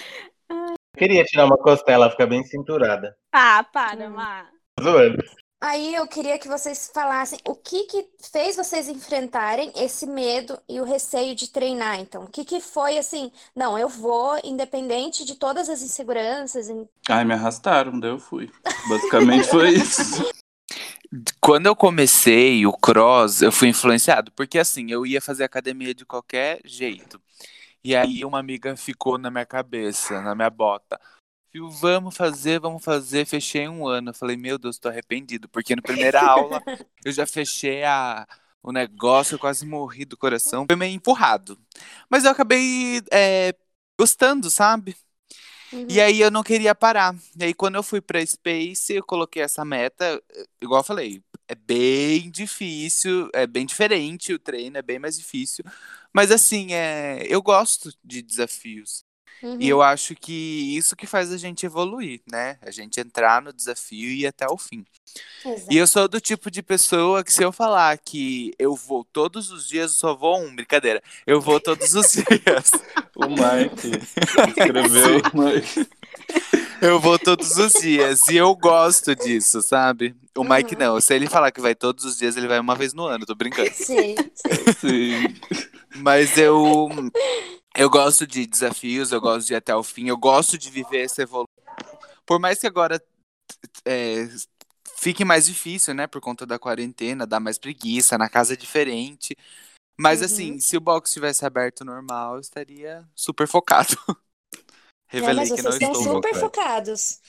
[0.97, 3.15] Eu queria tirar uma costela, fica bem cinturada.
[3.31, 4.49] Ah, para, Mar.
[4.81, 5.23] Zoando.
[5.61, 10.79] Aí eu queria que vocês falassem o que que fez vocês enfrentarem esse medo e
[10.79, 12.23] o receio de treinar, então.
[12.23, 16.67] O que que foi assim, não, eu vou, independente de todas as inseguranças.
[17.09, 18.51] Ai, me arrastaram, daí eu fui.
[18.89, 20.27] Basicamente foi isso.
[21.39, 26.05] Quando eu comecei o cross, eu fui influenciado, porque assim, eu ia fazer academia de
[26.05, 27.21] qualquer jeito.
[27.83, 30.99] E aí uma amiga ficou na minha cabeça, na minha bota.
[31.51, 33.25] Fio, vamos fazer, vamos fazer.
[33.25, 34.09] Fechei um ano.
[34.09, 35.47] Eu falei, meu Deus, tô arrependido.
[35.49, 36.61] Porque na primeira aula
[37.05, 38.27] eu já fechei a,
[38.61, 40.65] o negócio, eu quase morri do coração.
[40.67, 41.57] Foi meio empurrado.
[42.09, 43.55] Mas eu acabei é,
[43.97, 44.95] gostando, sabe?
[45.71, 45.85] Uhum.
[45.89, 47.15] E aí eu não queria parar.
[47.39, 50.21] E aí quando eu fui pra Space, eu coloquei essa meta,
[50.61, 55.63] igual eu falei, é bem difícil, é bem diferente o treino, é bem mais difícil.
[56.13, 59.06] Mas assim, é, eu gosto de desafios.
[59.43, 59.57] Uhum.
[59.59, 62.57] E eu acho que isso que faz a gente evoluir, né?
[62.61, 64.85] A gente entrar no desafio e ir até o fim.
[65.45, 65.67] Exato.
[65.71, 69.51] E eu sou do tipo de pessoa que se eu falar que eu vou todos
[69.51, 71.01] os dias, eu só vou um, brincadeira.
[71.25, 72.69] Eu vou todos os dias.
[73.15, 73.97] O Mike
[74.49, 75.21] escreveu.
[75.33, 75.87] Mike.
[76.81, 78.27] Eu vou todos os dias.
[78.27, 80.15] E eu gosto disso, sabe?
[80.35, 80.79] O Mike Uhum.
[80.79, 81.01] não.
[81.01, 83.33] Se ele falar que vai todos os dias, ele vai uma vez no ano, tô
[83.33, 83.71] brincando.
[83.73, 84.73] Sim, sim.
[84.79, 85.35] Sim.
[85.95, 86.89] Mas eu.
[87.77, 91.03] Eu gosto de desafios, eu gosto de ir até o fim, eu gosto de viver
[91.05, 91.47] essa evolução.
[92.25, 93.01] Por mais que agora
[93.85, 94.27] é,
[94.95, 96.07] fique mais difícil, né?
[96.07, 99.35] Por conta da quarentena, dá mais preguiça, na casa é diferente.
[99.99, 100.25] Mas Uhum.
[100.25, 103.89] assim, se o box tivesse aberto normal, eu estaria super focado.
[105.13, 106.45] Não, Revelei mas que não vocês estão estou super focado.
[106.45, 107.21] focados.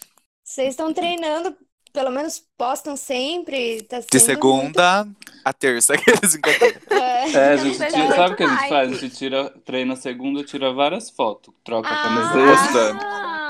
[0.45, 1.57] Vocês estão treinando,
[1.99, 3.83] pelo menos postam sempre.
[3.83, 5.05] Tá De segunda
[5.45, 5.95] a terça.
[5.99, 7.31] aqueles muito- É.
[7.33, 8.93] É, a gente tira, muito sabe o que a gente faz?
[8.93, 12.99] A gente tira, treina segunda, tira várias fotos, troca a Ah, camiseta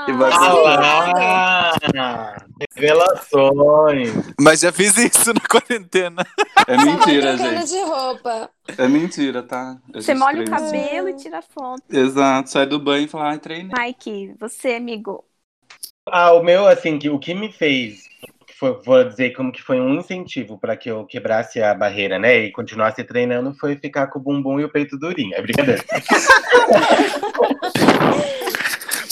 [0.09, 2.37] e vai Ah, Ah,
[2.75, 4.09] revelações.
[4.41, 6.25] Mas já fiz isso na quarentena.
[6.67, 7.67] É mentira, gente.
[7.69, 8.49] de roupa.
[8.75, 9.77] É mentira, tá?
[9.93, 10.57] Você molha o treina.
[10.59, 11.83] cabelo e tira foto.
[11.91, 13.71] Exato, sai do banho e fala, ai, treinei.
[13.77, 15.23] Mike, você, amigo.
[16.11, 17.99] Ah, o meu, assim, que, o que me fez,
[18.59, 22.37] foi- vou dizer como que foi um incentivo para que eu quebrasse a barreira, né,
[22.39, 25.33] e continuasse treinando, foi ficar com o bumbum e o peito durinho.
[25.35, 25.83] É brincadeira.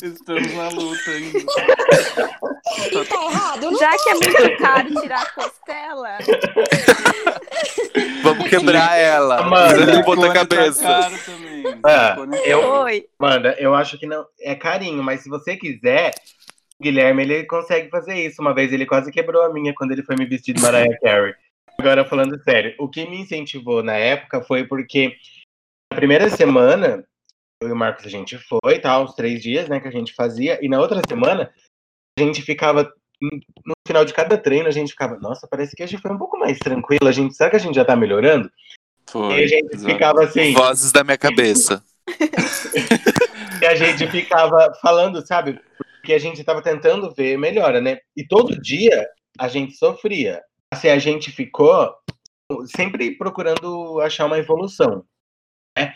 [0.04, 1.40] Estamos na luta ainda.
[1.40, 3.72] E tá errado?
[3.72, 6.18] Não Já que é muito caro tirar a costela,
[8.22, 9.42] Vamos quebrar ela.
[9.44, 10.84] Mano, Usando Silicone ponta tá cabeça.
[10.84, 11.80] caro também.
[11.84, 12.82] Ah, é eu- caro.
[12.84, 13.06] foi.
[13.20, 16.12] Amanda, eu acho que não é carinho, mas se você quiser,
[16.82, 18.42] Guilherme ele consegue fazer isso.
[18.42, 21.34] Uma vez ele quase quebrou a minha quando ele foi me vestir de Mariah Carey.
[21.80, 25.16] Agora falando sério, o que me incentivou na época foi porque
[25.92, 27.06] na primeira semana
[27.62, 30.13] eu e o Marcos a gente foi, tal, os três dias, né, que a gente
[30.13, 31.52] fazia, e na outra semana
[32.18, 35.98] a gente ficava no final de cada treino a gente ficava, nossa, parece que hoje
[35.98, 37.08] foi um pouco mais tranquilo.
[37.08, 38.50] A gente, será que a gente já tá melhorando?
[39.10, 39.40] Foi.
[39.40, 41.84] e a gente ficava assim, Vozes da minha cabeça.
[43.60, 45.60] E a gente ficava falando, sabe?
[46.08, 47.98] Porque a gente estava tentando ver melhora, né?
[48.15, 49.06] E todo dia
[49.38, 50.41] a gente sofria.
[50.74, 51.93] Assim, a gente ficou
[52.65, 55.04] sempre procurando achar uma evolução,
[55.78, 55.93] né?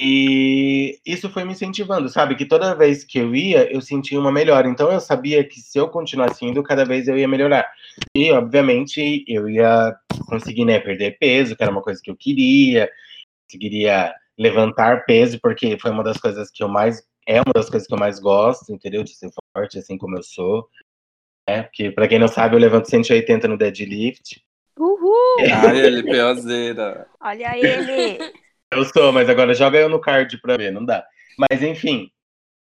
[0.00, 2.36] E isso foi me incentivando, sabe?
[2.36, 4.66] Que toda vez que eu ia, eu sentia uma melhora.
[4.66, 7.70] Então eu sabia que se eu continuasse indo, cada vez eu ia melhorar.
[8.16, 9.94] E, obviamente, eu ia
[10.26, 12.90] conseguir, né, perder peso, que era uma coisa que eu queria.
[13.46, 17.06] Conseguiria levantar peso, porque foi uma das coisas que eu mais.
[17.28, 19.04] É uma das coisas que eu mais gosto, entendeu?
[19.04, 20.68] De ser forte, assim como eu sou.
[21.46, 24.42] É, porque, pra quem não sabe, eu levanto 180 no deadlift.
[24.78, 25.36] Uhul!
[25.66, 27.08] Ai, LPOzeira.
[27.20, 28.18] Olha ele.
[28.72, 31.04] Eu sou, mas agora joga eu no card pra ver, não dá.
[31.36, 32.08] Mas enfim,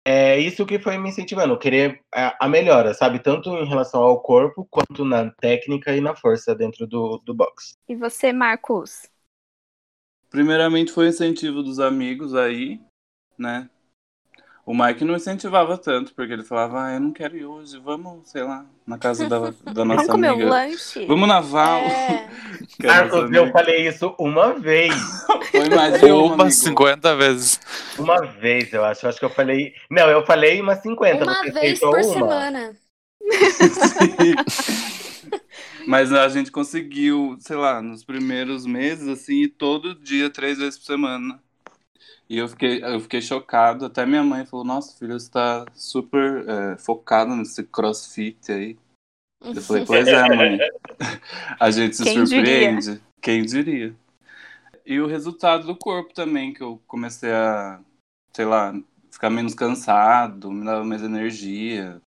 [0.04, 3.19] é isso que foi me incentivando, querer a, a melhora, sabe?
[3.19, 7.75] Tanto em relação ao corpo, quanto na técnica e na força dentro do, do box.
[7.88, 9.08] E você, Marcos?
[10.32, 12.82] Primeiramente foi o incentivo dos amigos aí,
[13.38, 13.69] né?
[14.69, 18.29] O Mike não incentivava tanto, porque ele falava, ah, eu não quero ir hoje, vamos,
[18.29, 20.47] sei lá, na casa da, da Vamos nossa comer um amiga.
[20.47, 21.05] lanche?
[21.08, 21.79] Vamos na Val.
[21.79, 22.29] É.
[22.84, 23.51] é nossa Marcos, eu amiga.
[23.51, 24.93] falei isso uma vez.
[25.49, 26.51] Foi mais de uma, amigo.
[26.51, 27.60] 50 vezes.
[27.97, 29.08] Uma vez, eu acho.
[29.08, 29.73] Eu acho que eu falei.
[29.89, 31.23] Não, eu falei umas 50.
[31.23, 32.03] Uma você vez por uma.
[32.03, 32.75] semana.
[35.88, 40.77] Mas a gente conseguiu, sei lá, nos primeiros meses, assim, ir todo dia, três vezes
[40.77, 41.41] por semana.
[42.29, 43.85] E eu fiquei, eu fiquei chocado.
[43.85, 48.77] Até minha mãe falou, nossa, filho, você tá super é, focado nesse crossfit aí.
[49.41, 50.59] Eu falei, pois é, mãe.
[51.59, 53.01] A gente se Quem surpreende.
[53.19, 53.95] Quem diria?
[54.85, 57.79] E o resultado do corpo também, que eu comecei a,
[58.33, 58.73] sei lá,
[59.11, 62.01] ficar menos cansado, me dava mais energia.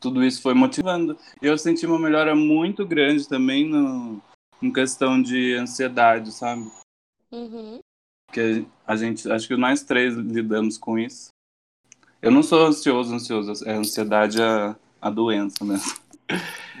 [0.00, 1.16] Tudo isso foi motivando.
[1.42, 4.20] E eu senti uma melhora muito grande também no,
[4.62, 6.70] em questão de ansiedade, sabe?
[7.30, 7.80] Uhum.
[8.28, 11.30] Porque a gente, acho que nós três lidamos com isso.
[12.20, 15.94] Eu não sou ansioso, ansioso, é ansiedade a, a doença mesmo.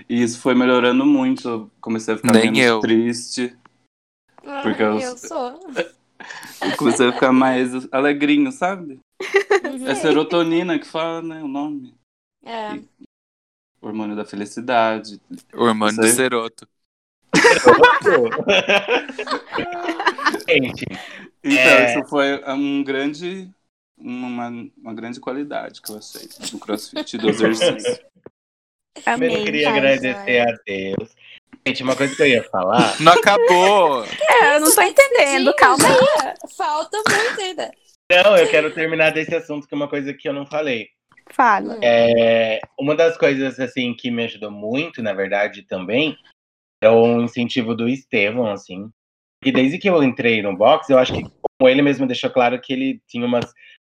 [0.08, 1.48] E isso foi melhorando muito.
[1.48, 2.80] Eu comecei a ficar Nem menos eu.
[2.80, 3.56] triste.
[4.62, 5.58] Porque eu- eu sou.
[6.76, 8.98] Comecei a ficar mais alegrinho, sabe?
[9.64, 9.86] Uhum.
[9.88, 11.42] É serotonina que fala, né?
[11.42, 11.94] O nome.
[12.44, 12.78] É.
[13.80, 15.20] hormônio da felicidade.
[15.54, 16.12] Hormônio do Sei.
[16.12, 16.68] ceroto.
[20.48, 20.84] Gente,
[21.48, 21.90] Então, É.
[21.94, 23.50] isso foi um grande.
[24.00, 27.98] Uma, uma grande qualidade que eu achei do crossfit, do exercício.
[29.04, 29.36] Amei.
[29.36, 31.16] eu queria Ai, agradecer a Deus.
[31.66, 33.00] Gente, uma coisa que eu ia falar.
[33.00, 34.04] Não acabou!
[34.04, 36.34] É, eu não tô entendendo, calma aí.
[36.56, 37.72] Falta muito ainda.
[38.10, 40.88] Não, eu quero terminar desse assunto, que é uma coisa que eu não falei.
[41.30, 41.78] Fala.
[41.82, 46.16] É, uma das coisas assim que me ajudou muito, na verdade, também,
[46.82, 48.90] é o incentivo do Estevão, assim.
[49.44, 52.60] E desde que eu entrei no box, eu acho que como ele mesmo deixou claro
[52.60, 53.44] que ele tinha umas,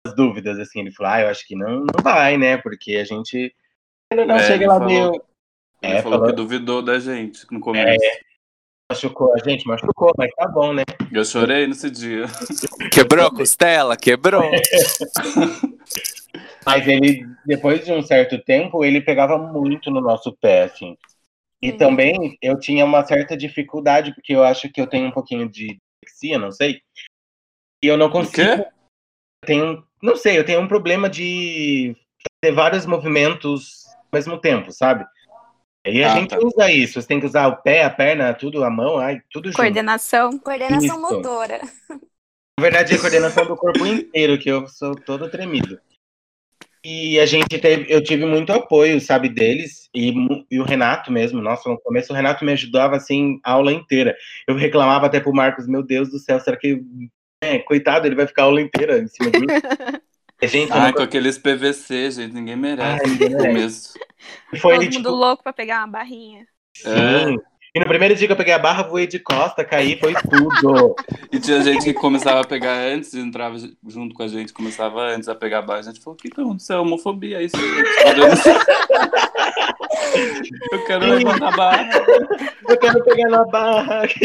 [0.06, 0.82] umas dúvidas, assim.
[0.82, 2.58] Ele falou, ah, eu acho que não, não vai, né?
[2.58, 3.54] Porque a gente
[4.12, 4.88] ainda não É, chega ele lá falou.
[4.88, 5.24] meio.
[5.82, 8.06] Ele É, falou falou- que duvidou da gente no começo.
[8.92, 10.84] Machucou a gente, machucou, mas tá bom, né?
[11.12, 12.26] Eu chorei nesse dia.
[12.92, 13.96] Quebrou a costela?
[13.96, 14.52] Quebrou.
[16.66, 20.96] Mas ele, depois de um certo tempo, ele pegava muito no nosso pé, assim.
[21.62, 21.78] E Uhum.
[21.78, 25.78] também eu tinha uma certa dificuldade, porque eu acho que eu tenho um pouquinho de
[26.04, 26.82] dislexia, não sei.
[27.84, 28.66] E eu não consigo.
[29.46, 31.96] tenho, não sei, eu tenho um problema de
[32.44, 35.06] fazer vários movimentos ao mesmo tempo, sabe?
[35.86, 36.40] E a Ah, gente tá.
[36.40, 37.02] usa isso.
[37.02, 39.58] Você tem que usar o pé, a perna, tudo, a mão, ai, tudo junto.
[39.58, 40.38] Coordenação.
[40.38, 41.62] Coordenação motora.
[42.60, 45.80] Na verdade, é a coordenação do corpo inteiro, que eu sou todo tremido.
[46.84, 50.14] E a gente teve, eu tive muito apoio, sabe, deles, e,
[50.50, 54.16] e o Renato mesmo, nossa, no começo o Renato me ajudava, assim, a aula inteira.
[54.48, 56.82] Eu reclamava até pro Marcos, meu Deus do céu, será que,
[57.44, 59.46] é, coitado, ele vai ficar a aula inteira em cima disso?
[60.44, 63.04] A gente, Ai, não- com aqueles PVC, gente, ninguém merece.
[63.06, 63.94] Ai, ninguém no merece.
[63.94, 64.00] começo.
[64.60, 66.48] foi, Todo mundo tipo, louco pra pegar uma barrinha.
[66.84, 67.38] É, sim.
[67.74, 70.96] E no primeiro dia que eu peguei a barra, voei de costa, caí, foi tudo.
[71.32, 73.56] E tinha gente que começava a pegar antes, entrava
[73.88, 75.80] junto com a gente, começava antes a pegar a barra.
[75.80, 76.82] A gente falou, o que que aconteceu?
[76.82, 77.56] Homofobia, isso.
[80.72, 81.90] Eu quero levantar a barra.
[82.68, 84.02] eu quero pegar na barra.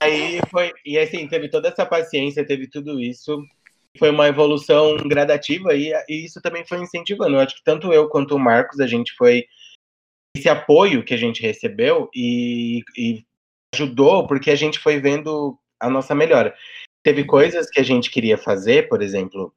[0.00, 3.42] Aí foi, e assim, teve toda essa paciência, teve tudo isso.
[3.98, 7.36] Foi uma evolução gradativa e, e isso também foi incentivando.
[7.36, 9.46] Eu acho que tanto eu quanto o Marcos, a gente foi.
[10.36, 13.24] Esse apoio que a gente recebeu e, e
[13.74, 16.54] ajudou porque a gente foi vendo a nossa melhora.
[17.02, 19.52] Teve coisas que a gente queria fazer, por exemplo.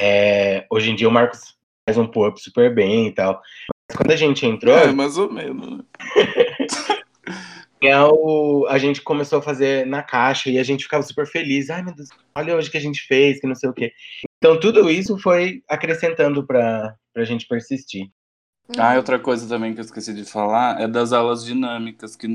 [0.00, 1.56] é, hoje em dia o Marcos
[1.88, 3.40] faz um pull-up super bem e tal.
[3.88, 5.78] Mas quando a gente entrou, É, mais ou menos.
[5.78, 5.84] né?
[7.82, 11.70] é o, a gente começou a fazer na caixa e a gente ficava super feliz.
[11.70, 13.92] Ai, meu Deus, olha hoje que a gente fez, que não sei o quê.
[14.38, 18.08] Então, tudo isso foi acrescentando para a gente persistir.
[18.78, 22.26] Ah, e outra coisa também que eu esqueci de falar é das aulas dinâmicas, que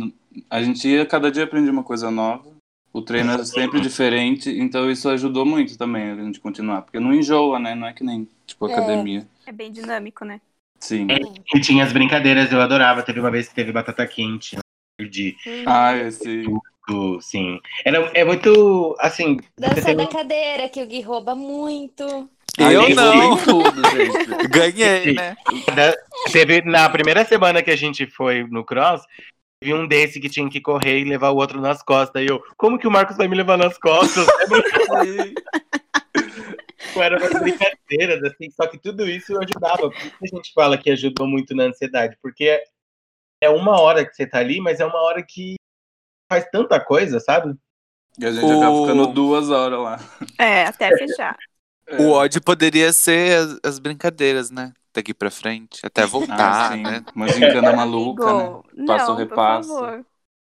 [0.49, 2.45] a gente ia, cada dia aprendia uma coisa nova.
[2.93, 6.81] O treino era sempre diferente, então isso ajudou muito também a gente continuar.
[6.83, 7.75] Porque não enjoa, né?
[7.75, 8.71] Não é que nem, tipo, É.
[8.71, 9.27] academia.
[9.45, 10.41] É bem dinâmico, né?
[10.79, 11.07] Sim.
[11.53, 13.03] E tinha as brincadeiras, eu adorava.
[13.03, 14.61] Teve uma vez que teve batata quente, eu
[14.97, 15.35] perdi.
[15.65, 16.43] Ah, esse.
[16.87, 17.59] tudo, Sim.
[17.83, 19.37] Era, é muito, assim...
[19.59, 22.29] Dança teve- da cadeira, que o Gui rouba muito.
[22.57, 23.37] Eu ele não.
[23.37, 24.47] tudo, gente.
[24.49, 25.35] Ganhei, né?
[25.75, 25.95] Da-
[26.31, 29.01] Teve na primeira semana que a gente foi no cross,
[29.61, 32.23] teve um desse que tinha que correr e levar o outro nas costas.
[32.23, 34.25] E eu, como que o Marcos vai me levar nas costas?
[36.95, 39.89] Era umas brincadeiras, assim, só que tudo isso ajudava.
[39.91, 42.59] Por isso que a gente fala que ajudou muito na ansiedade, porque
[43.41, 45.55] é uma hora que você tá ali, mas é uma hora que
[46.31, 47.53] faz tanta coisa, sabe?
[48.19, 49.99] E a gente acaba O- ficando duas horas lá.
[50.39, 51.37] É, até fechar.
[51.99, 54.73] O ódio poderia ser as, as brincadeiras, né?
[54.93, 56.81] Daqui pra frente, até Ah, voltar, sim.
[56.81, 57.03] né?
[57.15, 58.85] Uma gincana maluca, né?
[58.87, 59.69] Passa o não, por repasso.
[59.69, 60.05] favor.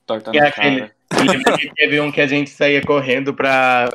[0.06, 0.95] Torta na aquele- cara.
[1.76, 3.89] Teve um que a gente saía correndo pra.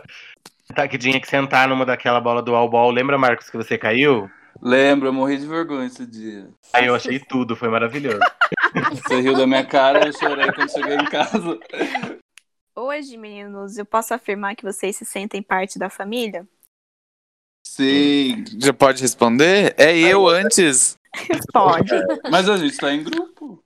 [0.75, 2.91] Tá, que tinha que sentar numa daquela bola do all-ball.
[2.91, 4.31] Lembra, Marcos, que você caiu?
[4.61, 6.49] Lembro, eu morri de vergonha esse dia.
[6.73, 8.21] Aí eu achei tudo, foi maravilhoso.
[8.93, 11.59] Você riu da minha cara, eu chorei quando cheguei em casa.
[12.77, 16.47] Hoje, meninos, eu posso afirmar que vocês se sentem parte da família?
[17.77, 18.45] Sim.
[18.61, 19.75] Já pode responder?
[19.79, 20.99] É eu antes.
[21.53, 21.91] Pode.
[22.31, 23.63] Mas a gente tá em grupo.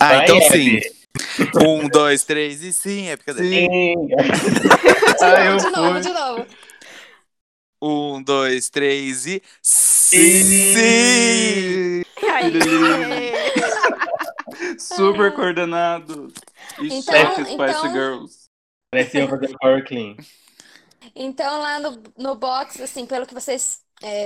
[0.00, 0.80] Ah, Vai, então Eve.
[0.80, 1.00] sim.
[1.66, 3.70] Um, dois, três e sim, é brincadeira.
[3.70, 4.06] Sim.
[5.20, 6.46] De Ah, novo, eu de novo, de novo.
[7.82, 10.02] Um, dois, três e sim!
[14.78, 16.32] Super coordenado.
[16.80, 18.34] E Então- chefe Spice então- Girls.
[18.90, 20.16] Parece eu fazendo power clean.
[21.14, 23.80] Então, lá no, no box, assim, pelo que vocês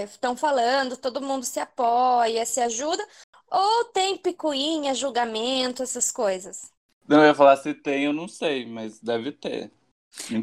[0.04, 3.04] estão falando, todo mundo se apoia, se ajuda,
[3.50, 6.70] ou tem picuinha, julgamento, essas coisas?
[7.08, 9.70] Não, eu ia falar se tem, eu não sei, mas deve ter.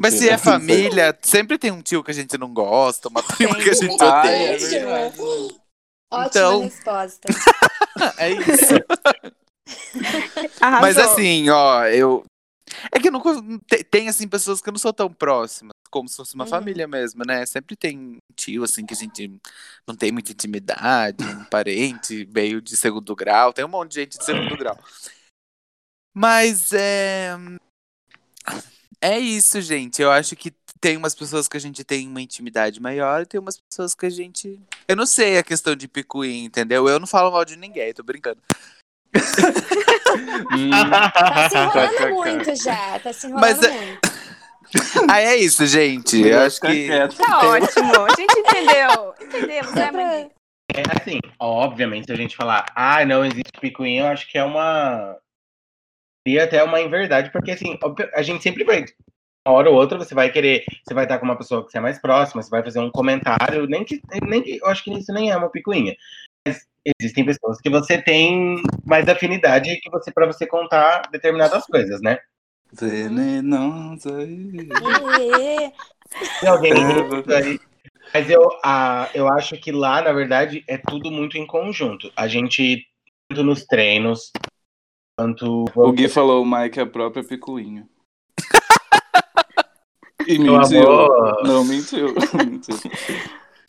[0.00, 3.22] Mas se Mentira, é família, sempre tem um tio que a gente não gosta, uma
[3.22, 4.54] prima que a gente Ah, odeia.
[4.54, 5.18] é verdade.
[6.12, 7.28] Ótima Então- resposta.
[8.16, 8.74] É isso.
[10.60, 10.80] Arrasou.
[10.80, 12.24] Mas assim, ó, eu.
[12.90, 13.22] É que eu não.
[13.90, 16.50] Tem, assim, pessoas que eu não sou tão próximas, como se fosse uma Uhum.
[16.50, 17.44] família mesmo, né?
[17.46, 19.30] Sempre tem tio, assim, que a gente
[19.86, 23.52] não tem muita intimidade, um parente meio de segundo grau.
[23.52, 24.78] Tem um monte de gente de segundo grau.
[26.14, 27.36] Mas é.
[29.00, 30.00] É isso, gente.
[30.00, 33.40] Eu acho que tem umas pessoas que a gente tem uma intimidade maior e tem
[33.40, 34.60] umas pessoas que a gente.
[34.86, 36.88] Eu não sei a questão de picuinha, entendeu?
[36.88, 38.40] Eu não falo mal de ninguém, tô brincando.
[39.14, 40.70] Hum,
[41.12, 42.10] Tá se enrolando KKK.
[42.10, 42.98] muito já.
[42.98, 44.12] Tá se enrolando Mas é- muito.
[45.10, 46.26] Ah, é isso, gente.
[46.26, 46.88] Eu acho que.
[47.18, 47.92] Tá ótimo.
[48.06, 49.14] A gente entendeu.
[49.20, 50.30] Entendemos, né?
[50.74, 54.44] É assim, obviamente, se a gente falar, ah, não existe picuinha, eu acho que é
[54.44, 55.18] uma.
[56.26, 57.78] Seria até uma inverdade, porque assim,
[58.14, 58.84] a gente sempre vai.
[59.46, 61.76] Uma hora ou outra você vai querer, você vai estar com uma pessoa que você
[61.78, 64.92] é mais próxima, você vai fazer um comentário, nem que, nem que eu acho que
[64.96, 65.94] isso nem é uma picuinha.
[66.84, 72.18] Existem pessoas que você tem mais afinidade que você para você contar determinadas coisas, né?
[72.72, 74.26] Venenosa.
[76.40, 77.60] Tem alguém É, aí.
[78.12, 82.10] Mas eu, a, eu acho que lá, na verdade, é tudo muito em conjunto.
[82.16, 82.86] A gente,
[83.28, 84.32] tanto nos treinos,
[85.16, 85.64] quanto.
[85.74, 87.88] O Gui falou o Mike é a própria picuinha.
[90.24, 90.88] E Meu mentiu.
[90.88, 91.42] amor.
[91.42, 92.14] Não, mentiu.
[92.46, 92.76] mentiu.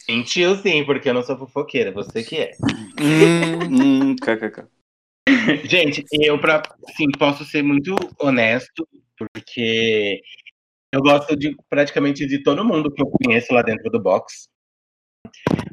[0.08, 2.52] Mentiu sim, porque eu não sou fofoqueira, você que é.
[3.00, 4.68] Hum, Hum, kkk.
[5.70, 6.62] Gente, eu pra,
[6.96, 8.88] sim, posso ser muito honesto,
[9.18, 10.22] porque
[10.92, 14.48] eu gosto de praticamente de todo mundo que eu conheço lá dentro do box.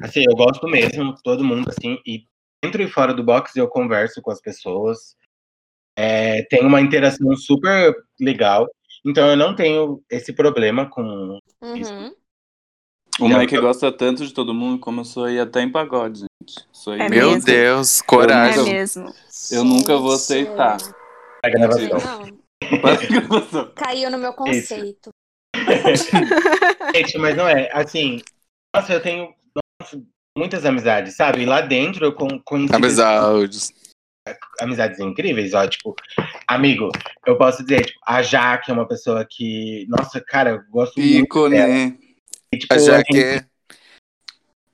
[0.01, 2.25] Assim, eu gosto mesmo, todo mundo, assim, e
[2.63, 5.15] dentro e fora do box eu converso com as pessoas.
[5.97, 8.67] É, tem uma interação super legal.
[9.05, 11.39] Então eu não tenho esse problema com.
[11.61, 12.15] Uhum.
[13.19, 16.19] O Já- Mike gosta tanto de todo mundo que começou a ir até em pagode,
[16.21, 16.65] gente.
[16.71, 17.45] Isso aí É Meu mesmo.
[17.45, 18.63] Deus, É coragem.
[18.73, 19.13] mesmo.
[19.51, 20.77] Eu nunca vou aceitar.
[21.43, 22.37] A gravação.
[23.75, 25.09] Caiu no meu conceito.
[26.95, 27.69] Gente, mas não é.
[27.73, 28.21] Assim,
[28.75, 29.33] nossa, eu tenho
[29.81, 30.01] nossa,
[30.37, 31.41] muitas amizades, sabe?
[31.41, 33.73] E lá dentro eu con- conheci Amizades.
[34.59, 35.95] amizades incríveis, ó, tipo,
[36.47, 36.89] amigo,
[37.25, 41.49] eu posso dizer, tipo, a Jaque é uma pessoa que, nossa, cara, eu gosto muito
[41.49, 41.73] dela.
[42.53, 43.45] E, tipo, A Jaque gente-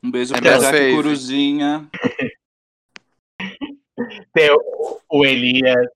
[0.04, 0.96] Um beijo É pra Jaque fave.
[0.96, 1.90] Corujinha.
[4.34, 5.88] tem o, o Elias,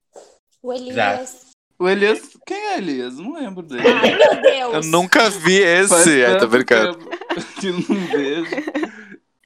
[0.62, 1.52] O Elias.
[1.80, 2.38] O Elias.
[2.46, 3.18] Quem é Elias?
[3.18, 3.88] Não lembro dele.
[3.88, 4.74] Ai, meu Deus.
[4.86, 6.22] Eu nunca vi esse.
[6.22, 7.00] É, tô tanto brincando.
[7.60, 8.56] Que eu não vejo.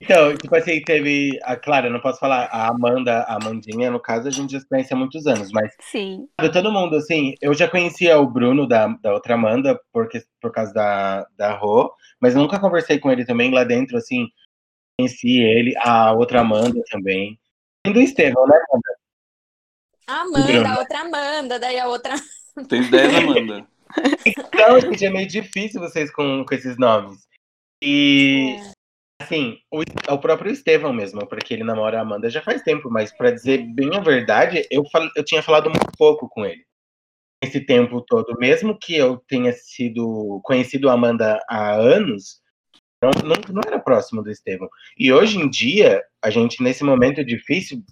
[0.02, 1.40] Então, tipo assim, teve.
[1.44, 2.46] A, claro, eu não posso falar.
[2.46, 5.72] A Amanda, a Amandinha, no caso, a gente já se conhece há muitos anos, mas
[5.92, 6.28] Sim.
[6.52, 10.74] todo mundo, assim, eu já conhecia o Bruno da, da outra Amanda, porque, por causa
[10.74, 14.28] da, da Rô, mas nunca conversei com ele também lá dentro, assim.
[14.98, 17.38] Conheci ele, a outra Amanda também.
[17.86, 18.98] E do Estevão, né, Amanda?
[20.08, 22.16] A Amanda, a outra Amanda, daí a outra.
[22.70, 23.68] Tem 10, Amanda.
[24.26, 27.28] Então, gente, é meio difícil vocês com, com esses nomes.
[27.82, 28.58] E,
[29.22, 32.90] assim, o, é o próprio Estevão mesmo, porque ele namora a Amanda já faz tempo,
[32.90, 36.66] mas pra dizer bem a verdade, eu, fal, eu tinha falado muito pouco com ele.
[37.46, 42.42] Esse tempo todo, mesmo que eu tenha sido conhecido a Amanda há anos,
[43.02, 44.68] não, não, não era próximo do Estevão.
[44.98, 47.84] E hoje em dia, a gente, nesse momento difícil,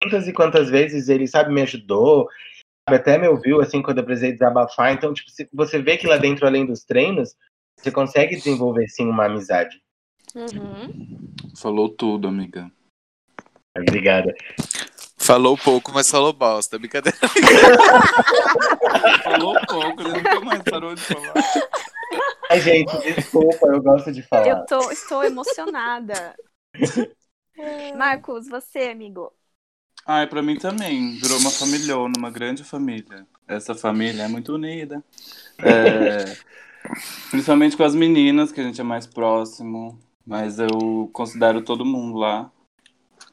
[0.00, 2.28] quantas e quantas vezes ele, sabe, me ajudou,
[2.88, 4.92] sabe, até me ouviu, assim, quando eu precisei desabafar.
[4.92, 7.34] Então, tipo, se- você vê que lá dentro, além dos treinos,
[7.76, 9.82] você consegue desenvolver, sim, uma amizade.
[10.36, 11.32] Uhum.
[11.60, 12.70] Falou tudo, amiga.
[13.76, 14.32] Obrigada.
[15.30, 16.76] Falou pouco, mas falou bosta.
[16.76, 17.16] Brincadeira.
[19.22, 21.34] Falou pouco, ele nunca mais parou de falar.
[22.50, 24.48] Ai, gente, desculpa, eu gosto de falar.
[24.48, 26.34] Eu tô, estou emocionada.
[27.96, 29.32] Marcos, você, amigo.
[30.04, 31.16] Ai, pra mim também.
[31.20, 33.24] Virou uma familhona, uma grande família.
[33.46, 35.04] Essa família é muito unida.
[35.58, 36.24] É,
[37.30, 39.96] principalmente com as meninas, que a gente é mais próximo.
[40.26, 42.50] Mas eu considero todo mundo lá.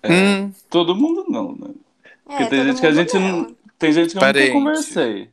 [0.03, 1.73] É, Hum, Todo mundo não, né?
[2.27, 3.37] Porque É, tem gente que a mundo gente não.
[3.43, 3.57] não.
[3.79, 4.53] Tem gente que eu Parente.
[4.53, 5.29] nunca conversei.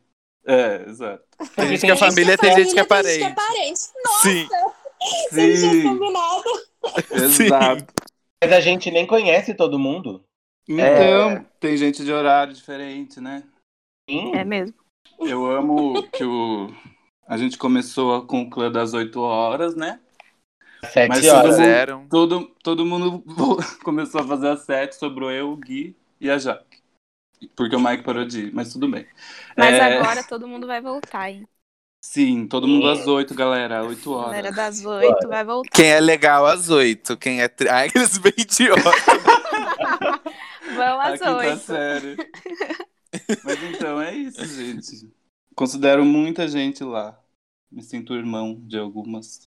[0.46, 1.24] É, exato.
[1.56, 3.34] tem gente que é família, tem gente que é Tem gente que é parente.
[3.34, 3.80] parente.
[4.04, 4.48] Nossa, Sim.
[5.32, 6.44] Sim, combinado.
[7.12, 7.94] exato.
[8.42, 10.22] Mas a gente nem conhece todo mundo.
[10.68, 13.42] Então, tem gente de horário diferente, né?
[14.08, 14.34] Sim.
[14.34, 14.74] É mesmo.
[15.20, 16.70] Eu amo que o.
[17.26, 19.98] A gente começou com o clã das 8 horas, né?
[20.92, 21.42] Sete Mas horas.
[21.42, 22.08] todo mundo- Fizeram.
[22.08, 23.24] Todo, todo mundo
[23.82, 26.73] começou a fazer às 7, sobrou eu, o Gui e a Jaque.
[27.56, 29.06] Porque o Mike parou de ir, mas tudo bem.
[29.56, 31.46] Mas É, agora todo mundo vai voltar, hein?
[32.00, 33.82] Sim, todo mundo às 8, galera.
[33.82, 34.30] 8 A horas.
[34.32, 35.70] galera das oito vai voltar.
[35.72, 37.16] Quem é legal às oito.
[37.16, 37.48] Quem é.
[37.48, 37.68] Tri...
[37.68, 38.84] Ai, aqueles bem idiotas.
[40.76, 41.62] Vão às quinta oito.
[43.44, 45.10] Mas então é isso, gente.
[45.54, 47.18] Considero muita gente lá.
[47.70, 49.48] Me sinto irmão de algumas.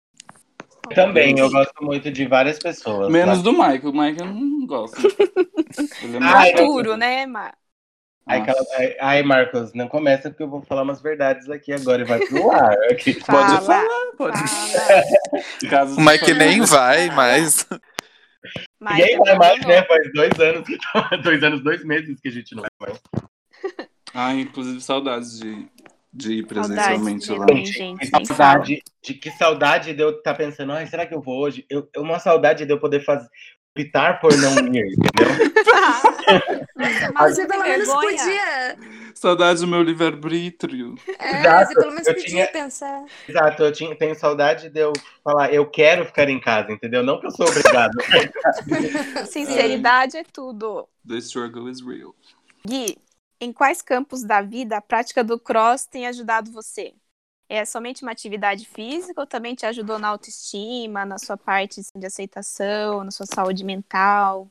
[0.95, 3.11] Também, eu gosto muito de várias pessoas.
[3.13, 3.45] Menos lá.
[3.45, 3.87] do Mike.
[3.87, 4.97] O Mike eu não gosto.
[6.03, 7.57] Ele é muito Arturo, né, Mar?
[8.27, 12.03] Ai, aquela- ai, ai, Marcos, não começa porque eu vou falar umas verdades aqui agora
[12.03, 12.77] e vai pro ar.
[12.91, 13.15] Aqui.
[13.15, 13.61] Pode Fala.
[13.61, 14.39] falar, pode.
[15.69, 15.87] Fala.
[15.99, 17.67] Mike de nem vai mais.
[18.81, 19.83] Mike Ninguém vai mais, né?
[19.85, 20.79] Faz dois anos, que-
[21.23, 23.01] dois anos, dois meses que a gente não vai mais.
[24.15, 25.69] Ah, inclusive saudades de,
[26.13, 27.47] de ir presencialmente dele lá.
[27.65, 27.99] gente.
[27.99, 28.25] Que fala.
[28.27, 31.65] saudade, de que saudade de eu estar pensando, ai, será que eu vou hoje?
[31.71, 33.29] Eu, eu- uma saudade de eu poder fazer,
[33.79, 35.51] optar por não ir, entendeu?
[37.15, 38.19] Mas Você pelo menos vergonha?
[38.19, 38.79] podia.
[39.15, 40.95] Saudades do meu livre-arbítrio.
[41.19, 43.05] É, Exato, você pelo menos eu podia tinha- pensar.
[43.29, 44.93] Exato, eu tinha, tenho saudade de eu
[45.23, 47.03] falar, eu quero ficar em casa, entendeu?
[47.03, 47.93] Não que eu sou obrigado.
[49.27, 50.89] Sinceridade é tudo.
[51.07, 52.15] The struggle is real.
[52.67, 52.97] Gui,
[53.41, 56.93] em quais campos da vida a prática do cross tem ajudado você?
[57.51, 61.99] É somente uma atividade física ou também te ajudou na autoestima, na sua parte assim,
[61.99, 64.51] de aceitação, na sua saúde mental?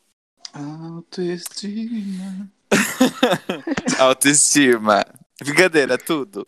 [0.53, 2.51] Autoestima.
[3.99, 5.05] Autoestima.
[5.43, 6.45] Brincadeira, tudo.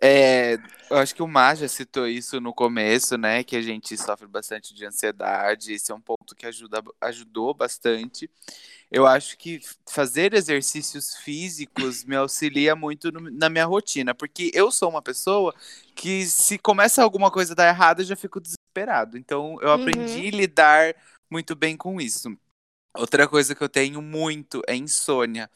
[0.00, 0.54] É,
[0.90, 3.44] eu acho que o Mar já citou isso no começo, né?
[3.44, 5.72] Que a gente sofre bastante de ansiedade.
[5.72, 8.28] Esse é um ponto que ajuda, ajudou bastante.
[8.90, 14.70] Eu acho que fazer exercícios físicos me auxilia muito no- na minha rotina, porque eu
[14.72, 15.54] sou uma pessoa
[15.94, 19.18] que se começa alguma coisa a dar errado, eu já fico desesperado.
[19.18, 19.74] Então eu Uhum.
[19.74, 20.94] aprendi a lidar
[21.30, 22.36] muito bem com isso.
[22.96, 25.50] Outra coisa que eu tenho muito é insônia.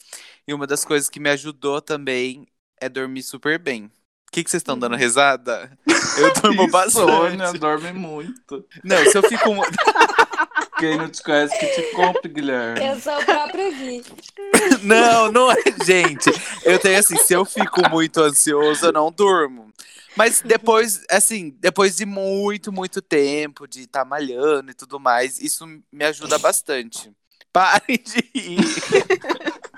[0.48, 2.46] E uma das coisas que me ajudou também
[2.80, 3.84] é dormir super bem.
[4.28, 5.70] O que, que vocês estão dando risada?
[6.18, 7.58] Eu durmo Insônia, bastante.
[7.58, 8.64] dorme muito.
[8.82, 9.44] Não, se eu fico.
[10.78, 12.84] Quem não te conhece que te compre, Guilherme.
[12.86, 14.04] Eu sou o próprio Gui.
[14.82, 16.30] Não, não é, gente.
[16.64, 19.72] Eu tenho assim, se eu fico muito ansioso, eu não durmo.
[20.14, 25.66] Mas depois, assim, depois de muito, muito tempo de estar malhando e tudo mais, isso
[25.90, 27.10] me ajuda bastante.
[27.52, 28.58] Parem de rir.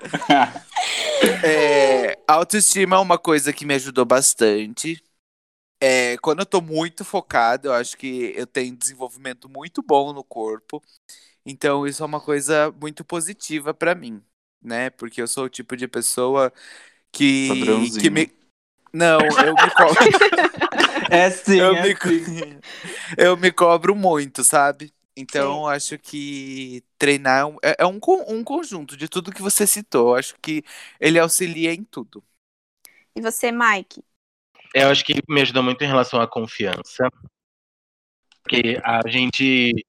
[1.45, 5.03] É, autoestima é uma coisa que me ajudou bastante.
[5.81, 10.25] É, quando eu tô muito focado, eu acho que eu tenho desenvolvimento muito bom no
[10.25, 10.83] corpo.
[11.47, 14.23] Então, isso é uma coisa muito positiva pra mim,
[14.63, 14.91] né?
[14.91, 16.53] Porque eu sou o tipo de pessoa
[17.13, 18.33] que, que me.
[18.93, 19.97] Não, eu me cobro.
[21.11, 21.97] É sim, eu, é me...
[21.97, 22.61] sim.
[23.17, 24.93] eu me cobro muito, sabe?
[25.21, 27.99] Então, acho que treinar é um- é, é um,
[28.29, 30.11] um conjunto de tudo que você citou.
[30.11, 30.63] Eu acho que
[31.01, 32.23] ele auxilia em tudo.
[33.15, 34.03] E você, Mike?
[34.75, 37.09] Eu acho que me ajudou muito em relação à confiança.
[38.43, 39.85] Porque a gente.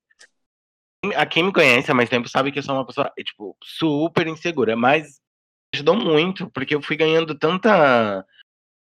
[1.16, 4.28] A quem me conhece há mais tempo sabe que eu sou uma pessoa, tipo, super
[4.28, 5.08] insegura, mas
[5.74, 8.26] me ajudou muito, porque eu fui ganhando tanta.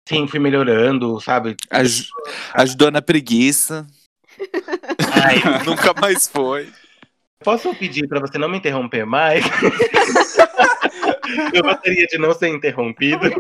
[0.09, 1.57] Sim, fui melhorando, sabe?
[1.71, 2.09] Aj-
[2.55, 3.87] ajudou na preguiça.
[5.13, 6.69] Ai, Nunca mais foi.
[7.43, 9.45] posso pedir pra você não me interromper mais?
[11.55, 13.31] eu gostaria de não ser interrompido.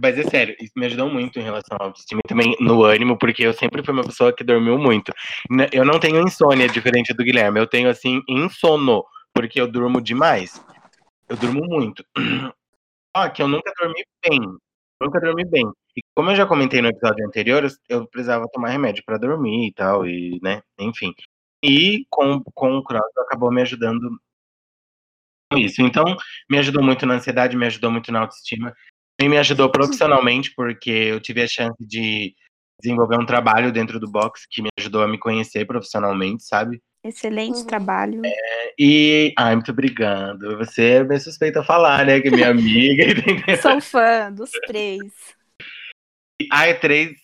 [0.00, 3.18] Mas é sério, isso me ajudou muito em relação ao autoestima e também no ânimo,
[3.18, 5.12] porque eu sempre fui uma pessoa que dormiu muito.
[5.72, 7.60] Eu não tenho insônia, diferente do Guilherme.
[7.60, 10.62] Eu tenho, assim, insono, porque eu durmo demais.
[11.28, 12.04] Eu durmo muito.
[13.16, 14.40] Só que eu nunca dormi bem.
[15.00, 15.66] Nunca dormi bem.
[15.96, 19.72] E como eu já comentei no episódio anterior, eu- precisava tomar remédio pra dormir e
[19.74, 21.12] tal, e, né, enfim.
[21.62, 24.08] E com, com o cross acabou me ajudando
[25.52, 25.82] com isso.
[25.82, 26.04] Então,
[26.50, 28.74] me ajudou muito na ansiedade, me ajudou muito na autoestima.
[29.18, 32.34] Também me ajudou profissionalmente, porque eu tive a chance de
[32.82, 36.80] desenvolver um trabalho dentro do box que me ajudou a me conhecer profissionalmente, sabe?
[37.04, 37.66] Excelente Uhum.
[37.66, 38.22] trabalho.
[38.78, 39.32] E.
[39.38, 40.56] Ai, muito obrigado.
[40.58, 42.20] Você é bem suspeita a falar, né?
[42.20, 43.04] Que é minha amiga.
[43.04, 43.56] entendeu?
[43.62, 45.12] Sou fã dos três.
[46.52, 47.16] Ah, é três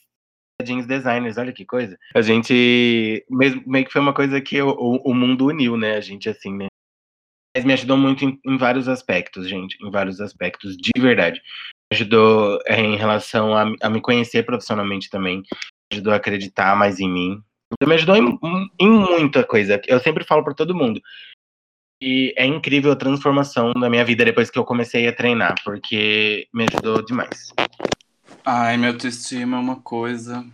[0.63, 1.99] jeans designers, olha que coisa.
[2.15, 3.25] A gente.
[3.29, 5.97] Mesmo, meio que foi uma coisa que o, o, o mundo uniu, né?
[5.97, 6.67] A gente, assim, né?
[7.55, 9.77] Mas me ajudou muito em, em vários aspectos, gente.
[9.85, 11.41] Em vários aspectos, de verdade.
[11.93, 15.39] Me ajudou é, em relação a, a me conhecer profissionalmente também.
[15.39, 17.43] Me ajudou a acreditar mais em mim.
[17.87, 18.39] Me ajudou em,
[18.81, 19.81] em muita coisa.
[19.87, 21.01] Eu sempre falo pra todo mundo.
[22.03, 26.49] E é incrível a transformação da minha vida depois que eu comecei a treinar, porque
[26.53, 27.53] me ajudou demais.
[28.45, 30.45] Ai, minha autoestima é uma coisa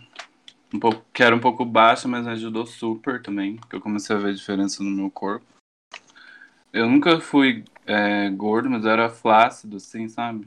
[0.72, 4.18] um pouco, que era um pouco baixa, mas ajudou super também, porque eu comecei a
[4.18, 5.46] ver diferença no meu corpo.
[6.72, 10.46] Eu nunca fui é, gordo, mas eu era flácido, assim, sabe?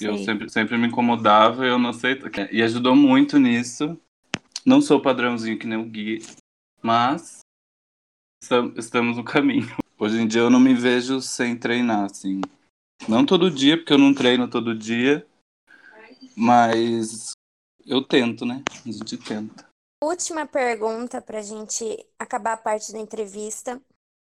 [0.00, 2.18] E eu sempre, sempre me incomodava e eu não sei.
[2.52, 3.98] E ajudou muito nisso.
[4.64, 6.24] Não sou padrãozinho que nem o Gui,
[6.80, 7.40] mas
[8.42, 9.66] estam- estamos no caminho.
[9.98, 12.40] Hoje em dia eu não me vejo sem treinar, assim.
[13.08, 15.26] Não todo dia, porque eu não treino todo dia.
[16.36, 17.32] Mas
[17.86, 18.62] eu tento, né?
[18.84, 19.68] A gente tenta.
[20.02, 21.84] Última pergunta pra gente
[22.18, 23.80] acabar a parte da entrevista.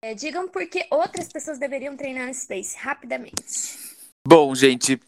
[0.04, 3.78] É, digam por que outras pessoas deveriam treinar no Space, rapidamente.
[4.26, 5.00] Bom, gente,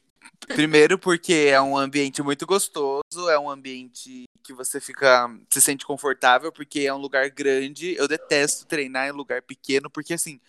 [0.48, 5.86] primeiro porque é um ambiente muito gostoso, é um ambiente que você fica, se sente
[5.86, 7.96] confortável, porque é um lugar grande.
[7.96, 10.40] Eu detesto treinar em lugar pequeno, porque assim,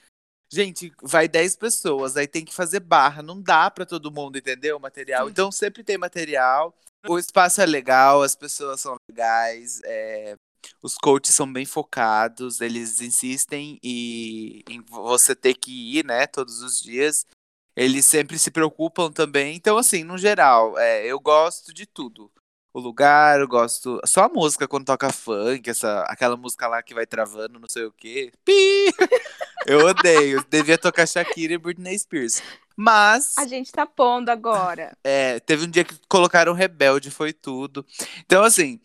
[0.52, 4.76] gente, vai 10 pessoas, aí tem que fazer barra, não dá pra todo mundo, entendeu?
[4.76, 5.30] O material.
[5.30, 6.74] Então sempre tem material.
[7.08, 10.36] O espaço é legal, as pessoas são legais, é,
[10.80, 16.60] os coaches são bem focados, eles insistem e, em você ter que ir, né, todos
[16.62, 17.26] os dias.
[17.74, 19.56] Eles sempre se preocupam também.
[19.56, 22.30] Então, assim, no geral, é, eu gosto de tudo.
[22.74, 24.00] O lugar, eu gosto.
[24.06, 27.84] Só a música quando toca funk, essa, aquela música lá que vai travando, não sei
[27.84, 28.32] o quê.
[28.44, 28.86] Pi!
[29.66, 30.44] Eu odeio.
[30.48, 32.42] Devia tocar Shakira e Britney Spears.
[32.76, 33.36] Mas.
[33.38, 34.96] A gente tá pondo agora.
[35.04, 37.86] É, teve um dia que colocaram Rebelde, foi tudo.
[38.24, 38.80] Então, assim,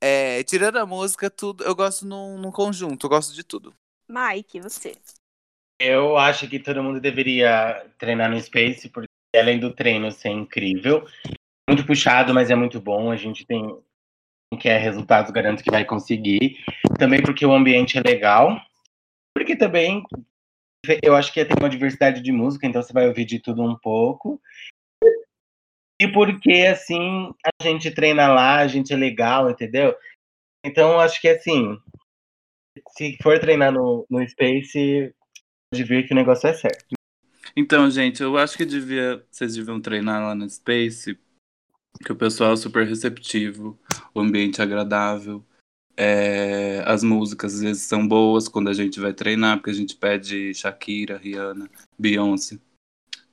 [0.00, 3.74] é, tirando a música, tudo, eu gosto num, num conjunto, eu gosto de tudo.
[4.08, 4.96] Mike, você.
[5.78, 11.06] Eu acho que todo mundo deveria treinar no Space, porque além do treino ser incrível,
[11.70, 13.10] muito puxado, mas é muito bom.
[13.10, 13.62] A gente tem
[14.52, 16.58] quem quer resultados, garanto que vai conseguir.
[16.98, 18.60] Também porque o ambiente é legal.
[19.34, 20.02] Porque também
[21.02, 23.76] eu acho que tem uma diversidade de música, então você vai ouvir de tudo um
[23.76, 24.40] pouco.
[26.00, 29.94] E porque, assim, a gente treina lá, a gente é legal, entendeu?
[30.64, 31.78] Então, acho que, assim,
[32.96, 35.14] se for treinar no, no Space,
[35.70, 36.94] pode ver que o negócio é certo.
[37.54, 41.18] Então, gente, eu acho que devia, vocês deviam treinar lá no Space,
[42.04, 43.78] que o pessoal é super receptivo,
[44.14, 45.44] o ambiente é agradável,
[45.96, 49.96] é, as músicas às vezes são boas quando a gente vai treinar, porque a gente
[49.96, 52.58] pede Shakira, Rihanna, Beyoncé.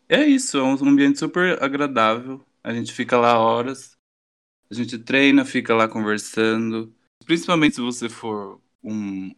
[0.09, 2.45] É isso, é um ambiente super agradável.
[2.63, 3.95] A gente fica lá horas,
[4.69, 6.93] a gente treina, fica lá conversando.
[7.25, 9.33] Principalmente se você for um,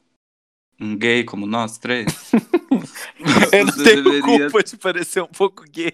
[0.80, 2.32] um gay como nós três.
[3.54, 5.94] Eu não tenho deveria- culpa de parecer um pouco gay.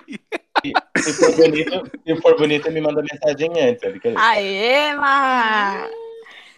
[0.98, 3.84] Se for bonito, se for bonito me manda mensagem antes,
[4.18, 5.88] Aê, Ma!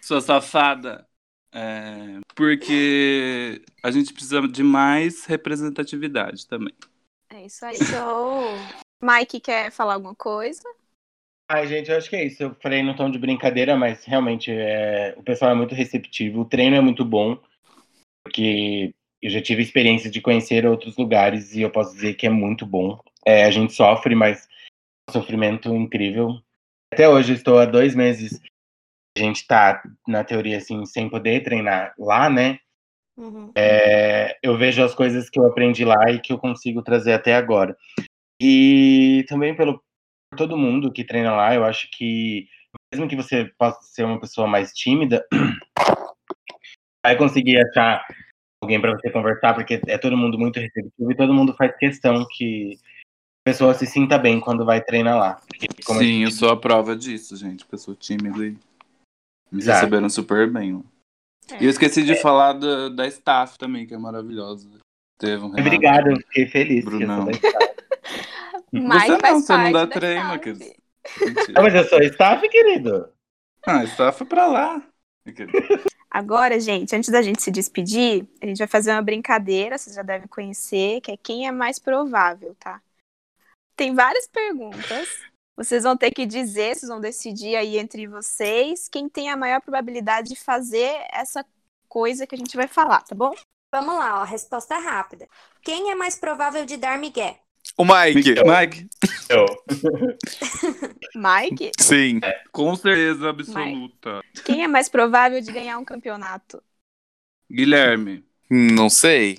[0.00, 1.06] Sua safada.
[1.52, 6.74] É, porque a gente precisa de mais representatividade também.
[7.30, 7.76] É isso aí.
[7.76, 8.44] Show!
[9.02, 10.62] Mike quer falar alguma coisa?
[11.50, 12.42] Ai, gente, eu acho que é isso.
[12.42, 15.14] Eu falei no tom de brincadeira, mas realmente é...
[15.16, 17.38] o pessoal é muito receptivo, o treino é muito bom,
[18.22, 18.92] porque
[19.22, 22.66] eu já tive experiência de conhecer outros lugares e eu posso dizer que é muito
[22.66, 23.00] bom.
[23.28, 24.48] É, a gente sofre, mas
[25.06, 26.40] é um sofrimento incrível.
[26.90, 28.40] Até hoje estou há dois meses.
[29.14, 32.58] A gente tá, na teoria, assim, sem poder treinar lá, né?
[33.18, 33.52] Uhum.
[33.54, 37.34] É, eu vejo as coisas que eu aprendi lá e que eu consigo trazer até
[37.34, 37.76] agora.
[38.40, 39.78] E também pelo
[40.34, 42.48] todo mundo que treina lá, eu acho que
[42.90, 45.22] mesmo que você possa ser uma pessoa mais tímida,
[47.04, 48.06] vai conseguir achar
[48.62, 52.26] alguém para você conversar, porque é todo mundo muito receptivo e todo mundo faz questão
[52.30, 52.78] que
[53.48, 55.40] pessoa se sinta bem quando vai treinar lá.
[55.46, 57.64] Porque, como Sim, eu sou a prova disso, gente.
[57.64, 58.58] Pessoa tímida e
[59.50, 59.80] me Exato.
[59.80, 60.84] receberam super bem.
[61.50, 61.62] É.
[61.62, 64.68] E eu esqueci de falar da, da staff também, que é maravilhosa.
[65.14, 65.66] Estevam, Renato.
[65.66, 66.84] Obrigado, eu fiquei feliz.
[66.84, 67.26] Brunão.
[68.70, 70.64] Mike Você não, você não dá treino, querido.
[71.54, 73.08] Ah, mas eu sou staff, querido.
[73.66, 74.82] Ah, staff pra lá.
[76.10, 80.02] Agora, gente, antes da gente se despedir, a gente vai fazer uma brincadeira, vocês já
[80.02, 82.82] devem conhecer, que é quem é mais provável, tá?
[83.78, 85.08] Tem várias perguntas.
[85.56, 89.60] Vocês vão ter que dizer, vocês vão decidir aí entre vocês quem tem a maior
[89.60, 91.46] probabilidade de fazer essa
[91.88, 93.32] coisa que a gente vai falar, tá bom?
[93.72, 95.28] Vamos lá, ó, resposta rápida.
[95.62, 97.38] Quem é mais provável de dar migué?
[97.76, 98.34] O Mike.
[98.42, 98.88] Mike,
[99.30, 99.46] Eu.
[101.14, 102.18] Mike, Sim.
[102.50, 104.20] com certeza absoluta.
[104.44, 106.60] quem é mais provável de ganhar um campeonato?
[107.48, 108.24] Guilherme.
[108.50, 109.38] Não sei.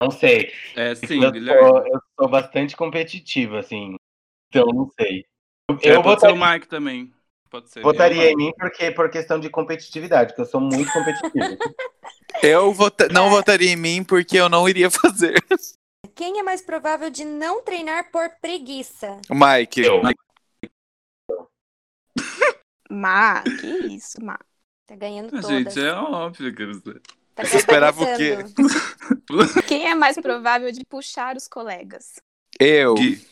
[0.00, 0.52] Não sei.
[0.74, 1.68] É sim, eu, Guilherme.
[1.68, 3.96] sou, eu sou bastante competitivo, assim.
[4.48, 5.26] Então, não sei.
[5.68, 7.12] Eu, É, eu votaria, o Mike também.
[7.50, 7.82] Pode ser.
[7.82, 11.30] votaria Eu, em mim porque, por questão de competitividade, que eu sou muito competitivo.
[12.42, 15.34] Eu vota- não votaria em mim porque eu não iria fazer.
[16.14, 19.20] Quem é mais provável de não treinar por preguiça?
[19.28, 19.82] O Mike.
[19.82, 20.00] Eu.
[22.90, 24.38] Ma, que isso, Ma.
[24.86, 25.74] Tá ganhando todas.
[25.74, 27.00] Gente, é óbvio que você.
[27.40, 28.36] Tá Você esperava o quê?
[29.66, 32.14] Quem é mais provável de puxar os colegas?
[32.58, 32.94] Eu.
[32.94, 33.26] Gui,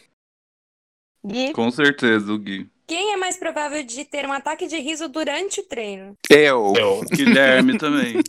[1.25, 2.71] Gui, com certeza, o Gui.
[2.87, 6.17] Quem é mais provável de ter um ataque de riso durante o treino?
[6.31, 6.73] Eu.
[6.77, 7.01] Eu.
[7.13, 8.15] Guilherme também.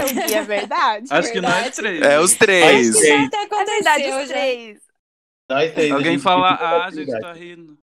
[0.00, 1.06] O Gui é verdade.
[1.10, 1.76] Acho que nós Verdade.
[1.76, 2.02] três.
[2.02, 2.96] É os Acho três.
[2.96, 4.78] que já até É verdade, os três.
[5.48, 5.92] Nós três.
[5.92, 7.78] a Alguém fala, ah, a gente tá rindo.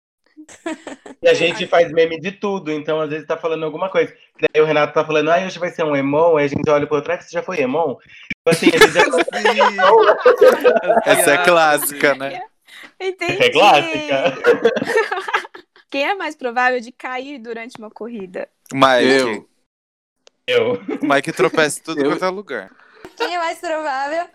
[1.22, 4.14] E a gente faz meme de tudo, então às vezes tá falando alguma coisa.
[4.39, 6.86] Daí o Renato tá falando, ah, hoje vai ser um Emon, aí a gente olha
[6.86, 7.95] pro outro, ah, você já foi Emon?
[7.95, 9.02] Tipo assim, a gente já
[11.06, 12.41] Essa é clássica, né?
[13.00, 13.43] Entendi.
[13.43, 14.38] é clássica.
[15.89, 18.48] Quem é mais provável de cair durante uma corrida?
[18.72, 19.08] Mike.
[19.10, 19.50] Eu.
[20.45, 20.82] Eu.
[21.02, 22.72] Mike tropeça tudo Eu- quanto é lugar.
[23.16, 24.28] Quem é mais provável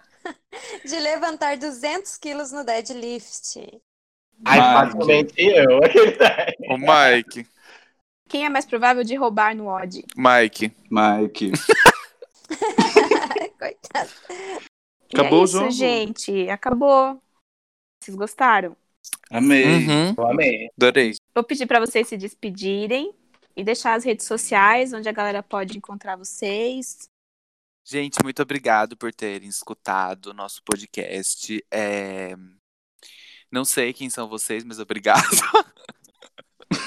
[0.85, 3.81] de levantar 200 quilos no deadlift?
[4.45, 5.81] Ai, facilmente eu.
[6.69, 7.47] O Mike.
[8.29, 10.05] Quem é mais provável de roubar no odd?
[10.17, 10.73] Mike.
[10.91, 11.53] Mike.
[13.59, 14.11] Coitado.
[15.13, 15.71] Acabou é o isso, jogo?
[15.71, 16.49] gente.
[16.49, 17.23] Acabou.
[18.03, 18.77] Vocês gostaram?
[19.31, 19.87] Amei.
[19.87, 20.15] Uhum.
[20.17, 20.69] Eu amei.
[20.77, 21.15] Adorei.
[21.35, 23.15] Vou pedir para vocês se despedirem
[23.57, 27.09] e deixar as redes sociais onde a galera pode encontrar vocês.
[27.85, 31.65] Gente, muito obrigado por terem escutado o nosso podcast.
[31.71, 32.35] É,
[33.53, 35.23] Não sei quem são vocês, mas obrigado.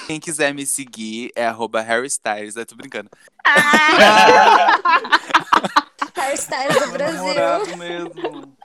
[0.08, 2.56] Quem quiser me seguir é arroba Harry Styles.
[2.56, 3.10] Eu tô brincando.
[6.16, 7.78] Hairstyles do Brasil.
[7.78, 8.58] Mesmo.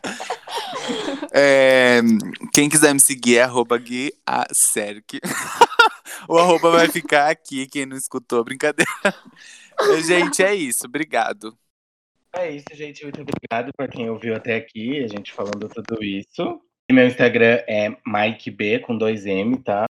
[1.32, 2.01] É,
[2.53, 5.20] Quem quiser me seguir é arroba Gui Acerque.
[6.28, 8.90] o arroba vai ficar aqui, quem não escutou, brincadeira.
[10.03, 10.86] Gente, é isso.
[10.86, 11.57] Obrigado.
[12.34, 13.03] É isso, gente.
[13.03, 16.61] Muito obrigado por quem ouviu até aqui, a gente falando tudo isso.
[16.91, 19.84] E meu Instagram é MikeB com dois M, tá?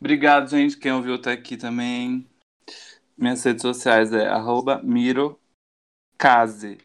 [0.00, 2.28] Obrigado, gente, quem ouviu até aqui também.
[3.16, 5.38] Minhas redes sociais é arroba Miro
[6.18, 6.78] Case.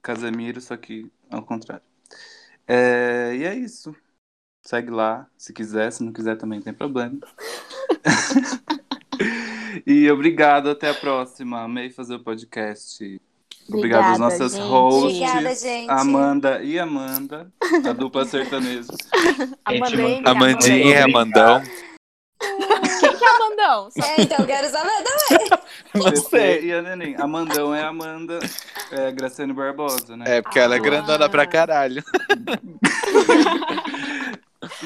[0.00, 1.82] Casemiro, só que ao contrário.
[2.64, 3.92] É, e é isso.
[4.64, 7.18] Segue lá, se quiser, se não quiser também não tem problema.
[9.84, 11.64] e obrigado, até a próxima.
[11.64, 13.20] Amei fazer o podcast.
[13.72, 14.68] Obrigado às Obrigada, nossas gente.
[14.68, 15.90] hosts, Obrigada, gente.
[15.90, 17.50] Amanda e Amanda,
[17.88, 18.88] a dupla sertaneja.
[19.64, 20.22] Amandinha.
[20.24, 21.56] Amandinha, Amanda.
[21.56, 21.62] Amandão.
[23.00, 23.90] Quem que é Amandão?
[23.90, 25.48] Só- É, então, quero saber também.
[25.94, 27.14] Você e a Neném.
[27.18, 28.38] Amandão é Amanda
[28.90, 30.38] é, Graciane Barbosa, né?
[30.38, 30.82] É, porque ela é Ah.
[30.82, 32.02] grandona pra caralho.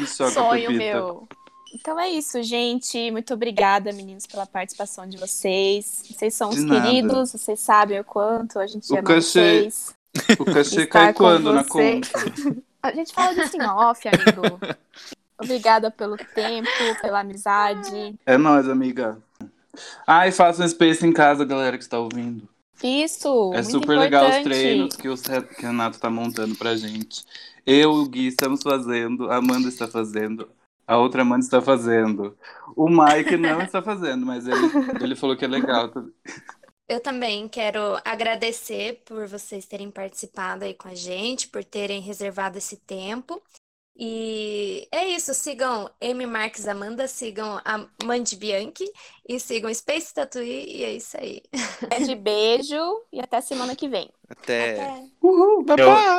[0.06, 1.28] Sonho meu.
[1.74, 3.10] Então é isso, gente.
[3.10, 6.04] Muito obrigada, meninos, pela participação de vocês.
[6.08, 6.86] Vocês são De os nada.
[6.86, 9.20] queridos, vocês sabem o quanto a gente O ama cachê
[9.70, 9.94] vocês.
[10.38, 12.08] O cachê cai quando na conta?
[12.82, 14.60] A gente fala disso em off, amigo.
[15.36, 16.68] Obrigada pelo tempo,
[17.02, 18.14] pela amizade.
[18.24, 19.18] É nóis, amiga.
[20.06, 22.48] E faça um space em casa, galera que está ouvindo.
[22.82, 24.44] Isso, É super legal os importante.
[24.44, 25.14] treinos que o
[25.58, 27.24] Renato tá montando pra gente.
[27.66, 30.48] Eu e o Gui estamos fazendo, a Amanda está fazendo,
[30.86, 32.36] a outra Amanda está fazendo.
[32.76, 34.58] O Mike não está fazendo, mas ele,
[35.02, 35.90] ele falou que é legal.
[36.88, 42.58] Eu também quero agradecer por vocês terem participado aí com a gente, por terem reservado
[42.58, 43.40] esse tempo.
[43.96, 48.84] E é isso, sigam M Marques Amanda, sigam a Mandy Bianchi
[49.28, 51.40] e sigam Space Tatuí e é isso aí.
[51.90, 52.74] É de beijo
[53.12, 54.10] e até semana que vem.
[54.28, 54.72] Até.
[54.72, 55.04] Até.
[55.22, 55.62] Uhul!
[55.64, 56.14] Bye Eu- bye.